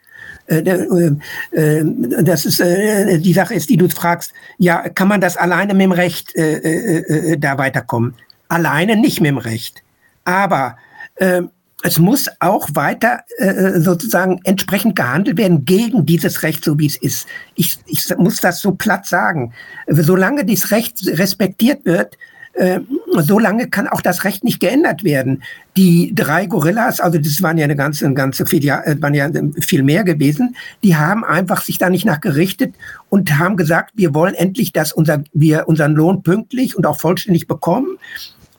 [0.48, 1.16] äh, äh,
[1.52, 1.84] äh,
[2.24, 5.92] das ist die Sache ist, die du fragst, ja, kann man das alleine mit dem
[5.92, 8.16] Recht da weiterkommen?
[8.50, 9.82] Alleine nicht mit dem Recht.
[10.26, 10.78] Aber
[11.16, 11.42] äh,
[11.84, 16.96] es muss auch weiter äh, sozusagen entsprechend gehandelt werden gegen dieses Recht, so wie es
[16.96, 17.28] ist.
[17.56, 19.54] Ich, ich muss das so platt sagen.
[19.88, 22.18] Solange dieses Recht respektiert wird,
[22.54, 22.80] äh,
[23.12, 25.44] solange kann auch das Recht nicht geändert werden.
[25.76, 29.30] Die drei Gorillas, also das waren ja eine ganze, eine ganze viel, äh, waren ja
[29.60, 32.76] viel mehr gewesen, die haben einfach sich da nicht nachgerichtet
[33.10, 37.48] und haben gesagt, wir wollen endlich, dass unser, wir unseren Lohn pünktlich und auch vollständig
[37.48, 37.98] bekommen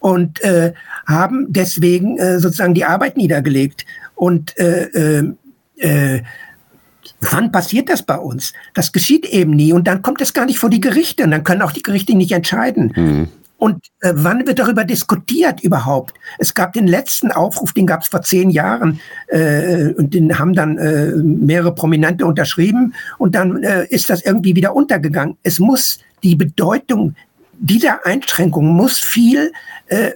[0.05, 0.75] und äh,
[1.07, 3.87] haben deswegen äh, sozusagen die Arbeit niedergelegt.
[4.15, 5.33] Und äh, äh,
[5.79, 6.23] äh,
[7.23, 8.53] wann passiert das bei uns?
[8.75, 11.43] Das geschieht eben nie und dann kommt es gar nicht vor die Gerichte und dann
[11.43, 12.93] können auch die Gerichte nicht entscheiden.
[12.95, 13.29] Mhm.
[13.57, 16.13] Und äh, wann wird darüber diskutiert überhaupt?
[16.39, 20.53] Es gab den letzten Aufruf, den gab es vor zehn Jahren äh, und den haben
[20.53, 25.39] dann äh, mehrere Prominente unterschrieben und dann äh, ist das irgendwie wieder untergegangen.
[25.43, 27.15] Es muss die Bedeutung
[27.59, 29.53] dieser Einschränkung muss viel
[29.87, 30.13] äh,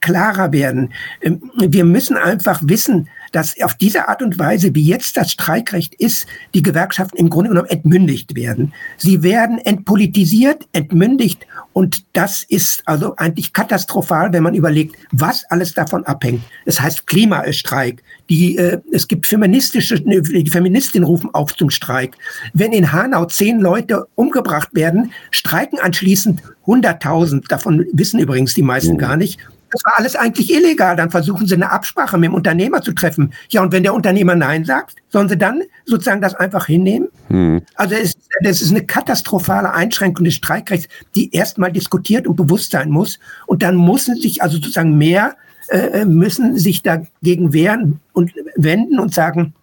[0.00, 0.92] klarer werden.
[1.20, 5.94] Ähm, wir müssen einfach wissen, dass auf diese Art und Weise, wie jetzt das Streikrecht
[5.94, 8.72] ist, die Gewerkschaften im Grunde genommen entmündigt werden.
[8.96, 15.74] Sie werden entpolitisiert, entmündigt und das ist also eigentlich katastrophal, wenn man überlegt, was alles
[15.74, 16.42] davon abhängt.
[16.64, 18.02] Es heißt Klimastreik.
[18.30, 22.16] Die, äh, es gibt feministische, die Feministinnen rufen auf zum Streik.
[22.52, 27.48] Wenn in Hanau zehn Leute umgebracht werden, streiken anschließend 100.000.
[27.48, 29.40] Davon wissen übrigens die meisten gar nicht
[29.74, 30.94] das war alles eigentlich illegal.
[30.94, 33.32] Dann versuchen sie eine Absprache mit dem Unternehmer zu treffen.
[33.50, 37.08] Ja, und wenn der Unternehmer Nein sagt, sollen sie dann sozusagen das einfach hinnehmen?
[37.28, 37.60] Hm.
[37.74, 42.88] Also es, das ist eine katastrophale Einschränkung des Streikrechts, die erstmal diskutiert und bewusst sein
[42.88, 43.18] muss.
[43.46, 45.34] Und dann müssen sich also sozusagen mehr,
[45.68, 49.54] äh, äh müssen sich dagegen wehren und wenden und sagen,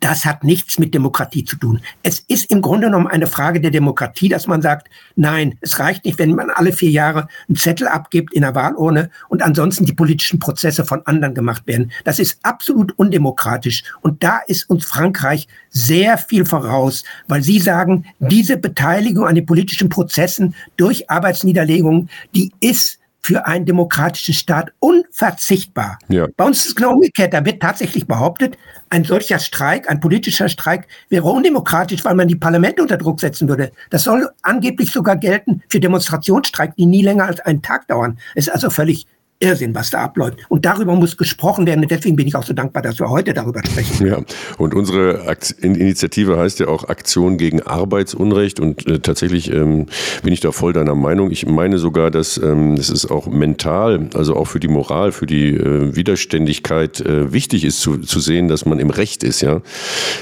[0.00, 1.80] das hat nichts mit Demokratie zu tun.
[2.02, 6.04] Es ist im Grunde genommen eine Frage der Demokratie, dass man sagt, nein, es reicht
[6.04, 9.92] nicht, wenn man alle vier Jahre einen Zettel abgibt in der Wahlurne und ansonsten die
[9.92, 11.92] politischen Prozesse von anderen gemacht werden.
[12.04, 13.84] Das ist absolut undemokratisch.
[14.00, 19.46] Und da ist uns Frankreich sehr viel voraus, weil sie sagen, diese Beteiligung an den
[19.46, 25.98] politischen Prozessen durch Arbeitsniederlegungen, die ist für einen demokratischen Staat unverzichtbar.
[26.08, 26.26] Ja.
[26.36, 27.34] Bei uns ist es genau umgekehrt.
[27.34, 28.56] Da wird tatsächlich behauptet,
[28.88, 33.48] ein solcher Streik, ein politischer Streik wäre undemokratisch, weil man die Parlamente unter Druck setzen
[33.48, 33.72] würde.
[33.90, 38.18] Das soll angeblich sogar gelten für Demonstrationsstreik, die nie länger als einen Tag dauern.
[38.34, 39.06] Es ist also völlig
[39.40, 40.38] Irrsinn, was da abläuft.
[40.48, 41.80] Und darüber muss gesprochen werden.
[41.80, 44.06] Und deswegen bin ich auch so dankbar, dass wir heute darüber sprechen.
[44.06, 44.18] Ja,
[44.58, 48.60] und unsere Initiative heißt ja auch Aktion gegen Arbeitsunrecht.
[48.60, 49.86] Und äh, tatsächlich ähm,
[50.22, 51.30] bin ich da voll deiner Meinung.
[51.30, 55.26] Ich meine sogar, dass ähm, es ist auch mental, also auch für die Moral, für
[55.26, 59.62] die äh, Widerständigkeit äh, wichtig ist zu, zu sehen, dass man im Recht ist, ja.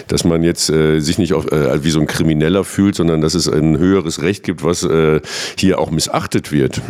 [0.06, 3.34] Dass man jetzt äh, sich nicht auf, äh, wie so ein Krimineller fühlt, sondern dass
[3.34, 5.20] es ein höheres Recht gibt, was äh,
[5.58, 6.80] hier auch missachtet wird.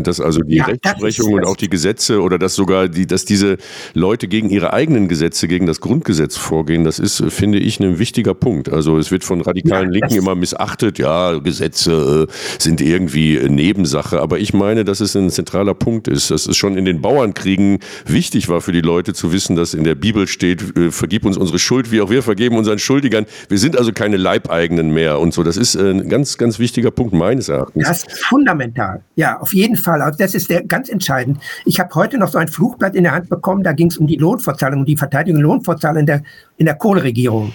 [0.00, 3.24] Dass also die ja, Rechtsprechung und auch die die Gesetze oder dass sogar die, dass
[3.24, 3.56] diese
[3.94, 8.34] Leute gegen ihre eigenen Gesetze, gegen das Grundgesetz vorgehen, das ist, finde ich, ein wichtiger
[8.34, 8.68] Punkt.
[8.68, 14.20] Also es wird von radikalen ja, Linken immer missachtet, ja, Gesetze äh, sind irgendwie Nebensache,
[14.20, 17.78] aber ich meine, dass es ein zentraler Punkt ist, dass es schon in den Bauernkriegen
[18.06, 21.36] wichtig war für die Leute zu wissen, dass in der Bibel steht, äh, vergib uns
[21.36, 23.26] unsere Schuld, wie auch wir vergeben unseren Schuldigern.
[23.48, 25.42] Wir sind also keine Leibeigenen mehr und so.
[25.42, 27.86] Das ist ein ganz, ganz wichtiger Punkt meines Erachtens.
[27.86, 29.02] Das ist fundamental.
[29.16, 30.02] Ja, auf jeden Fall.
[30.02, 31.38] Also das ist der ganz entscheidend.
[31.64, 34.06] Ich habe heute noch so ein Flugblatt in der Hand bekommen, da ging es um
[34.06, 36.22] die Lohnfortzahlung, um die Verteidigung der Lohnfortzahlung in der,
[36.56, 37.54] in der Kohleregierung.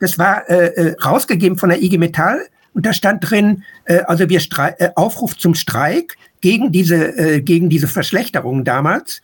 [0.00, 4.28] Das war äh, äh rausgegeben von der IG Metall und da stand drin, äh, also
[4.28, 9.20] wir Strei äh, Aufruf zum Streik gegen diese, äh, gegen diese Verschlechterungen damals.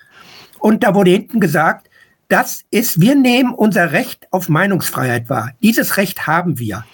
[0.59, 1.89] Und da wurde hinten gesagt,
[2.29, 5.53] das ist, wir nehmen unser Recht auf Meinungsfreiheit wahr.
[5.63, 6.85] Dieses Recht haben wir.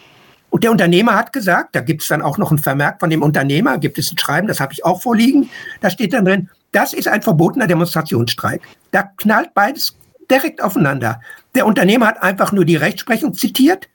[0.51, 3.23] Und der Unternehmer hat gesagt, da gibt es dann auch noch ein Vermerk von dem
[3.23, 5.49] Unternehmer, gibt es ein Schreiben, das habe ich auch vorliegen,
[5.81, 8.63] da steht dann drin, das ist ein verbotener Demonstrationsstreik.
[8.91, 9.97] Da knallt beides
[10.31, 11.21] direkt aufeinander.
[11.55, 13.89] Der Unternehmer hat einfach nur die Rechtsprechung zitiert.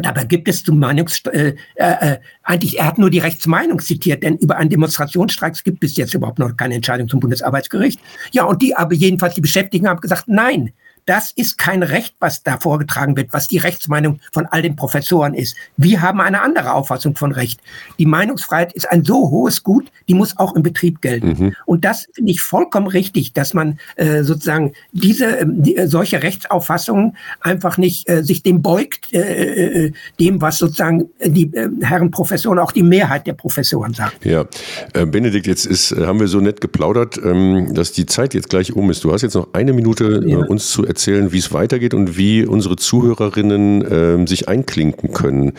[0.00, 4.36] Dabei gibt es zum Meinungs, äh, äh, eigentlich, er hat nur die Rechtsmeinung zitiert, denn
[4.36, 7.98] über einen Demonstrationsstreik gibt es jetzt überhaupt noch keine Entscheidung zum Bundesarbeitsgericht.
[8.30, 10.72] Ja, und die, aber jedenfalls die Beschäftigten haben gesagt, nein,
[11.08, 15.32] das ist kein Recht, was da vorgetragen wird, was die Rechtsmeinung von all den Professoren
[15.32, 15.56] ist.
[15.78, 17.60] Wir haben eine andere Auffassung von Recht.
[17.98, 21.28] Die Meinungsfreiheit ist ein so hohes Gut, die muss auch im Betrieb gelten.
[21.28, 21.54] Mhm.
[21.64, 27.16] Und das finde ich vollkommen richtig, dass man äh, sozusagen diese ähm, äh, solche Rechtsauffassungen
[27.40, 32.58] einfach nicht äh, sich dem beugt, äh, äh dem, was sozusagen die äh, Herren Professoren,
[32.58, 34.26] auch die Mehrheit der Professoren sagt.
[34.26, 34.44] Ja,
[34.92, 38.90] Benedikt, jetzt ist, haben wir so nett geplaudert, ähm, dass die Zeit jetzt gleich um
[38.90, 39.04] ist.
[39.04, 40.38] Du hast jetzt noch eine Minute ja.
[40.38, 45.52] uns zu erzählen erzählen, wie es weitergeht und wie unsere Zuhörerinnen äh, sich einklinken können.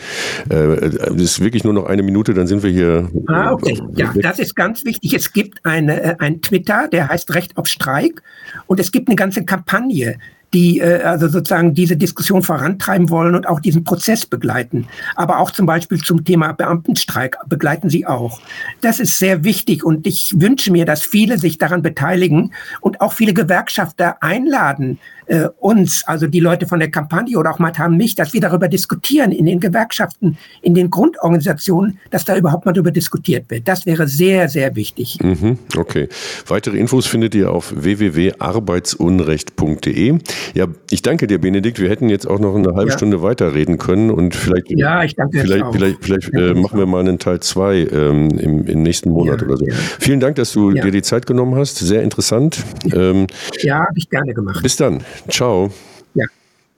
[0.50, 3.08] Äh, das ist wirklich nur noch eine Minute, dann sind wir hier.
[3.26, 3.80] Ah, okay.
[3.96, 5.14] Ja, das ist ganz wichtig.
[5.14, 8.22] Es gibt eine, äh, ein Twitter, der heißt Recht auf Streik
[8.66, 10.18] und es gibt eine ganze Kampagne
[10.52, 14.86] die äh, also sozusagen diese Diskussion vorantreiben wollen und auch diesen Prozess begleiten.
[15.14, 18.40] Aber auch zum Beispiel zum Thema Beamtenstreik begleiten sie auch.
[18.80, 23.12] Das ist sehr wichtig und ich wünsche mir, dass viele sich daran beteiligen und auch
[23.12, 24.98] viele Gewerkschafter einladen,
[25.30, 28.66] äh, uns, also die Leute von der Kampagne oder auch Matan mich, dass wir darüber
[28.66, 33.68] diskutieren in den Gewerkschaften, in den Grundorganisationen, dass da überhaupt mal darüber diskutiert wird.
[33.68, 35.18] Das wäre sehr, sehr wichtig.
[35.22, 36.08] Mhm, okay.
[36.48, 40.18] Weitere Infos findet ihr auf www.arbeitsunrecht.de.
[40.54, 41.78] Ja, ich danke dir, Benedikt.
[41.78, 42.96] Wir hätten jetzt auch noch eine halbe ja.
[42.96, 46.98] Stunde weiterreden können und vielleicht, ja, ich danke vielleicht, vielleicht, vielleicht äh, machen wir mal
[47.00, 49.66] einen Teil 2 ähm, im, im, nächsten Monat ja, oder so.
[50.00, 51.78] Vielen Dank, dass du dir die Zeit genommen hast.
[51.78, 52.64] Sehr interessant.
[52.92, 53.28] Ähm,
[53.62, 54.64] ja, habe ich gerne gemacht.
[54.64, 55.04] Bis dann.
[55.28, 55.70] Ciao.
[56.14, 56.24] Ja,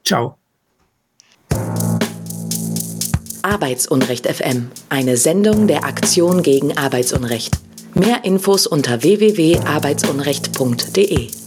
[0.03, 0.35] ciao.
[3.41, 7.57] Arbeitsunrecht FM, eine Sendung der Aktion gegen Arbeitsunrecht.
[7.93, 11.42] Mehr Infos unter www.arbeitsunrecht.de.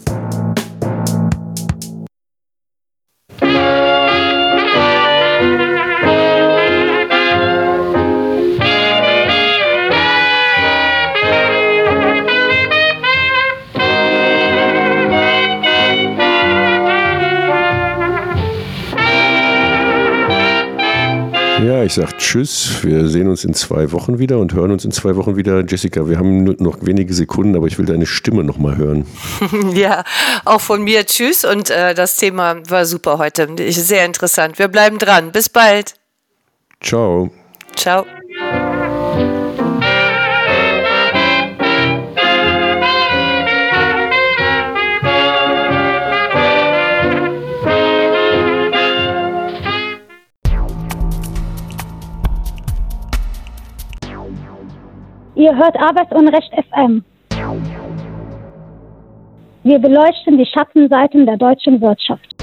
[21.97, 22.85] Ja, ich sag Tschüss.
[22.85, 25.65] Wir sehen uns in zwei Wochen wieder und hören uns in zwei Wochen wieder.
[25.65, 29.07] Jessica, wir haben nur noch wenige Sekunden, aber ich will deine Stimme nochmal hören.
[29.75, 30.05] ja,
[30.45, 33.49] auch von mir Tschüss und äh, das Thema war super heute.
[33.71, 34.59] Sehr interessant.
[34.59, 35.33] Wir bleiben dran.
[35.33, 35.95] Bis bald.
[36.81, 37.31] Ciao.
[37.75, 38.05] Ciao.
[55.37, 57.05] Ihr hört Arbeitsunrecht FM.
[59.65, 62.36] Wir beleuchten die Schattenseiten der deutschen Wirtschaft.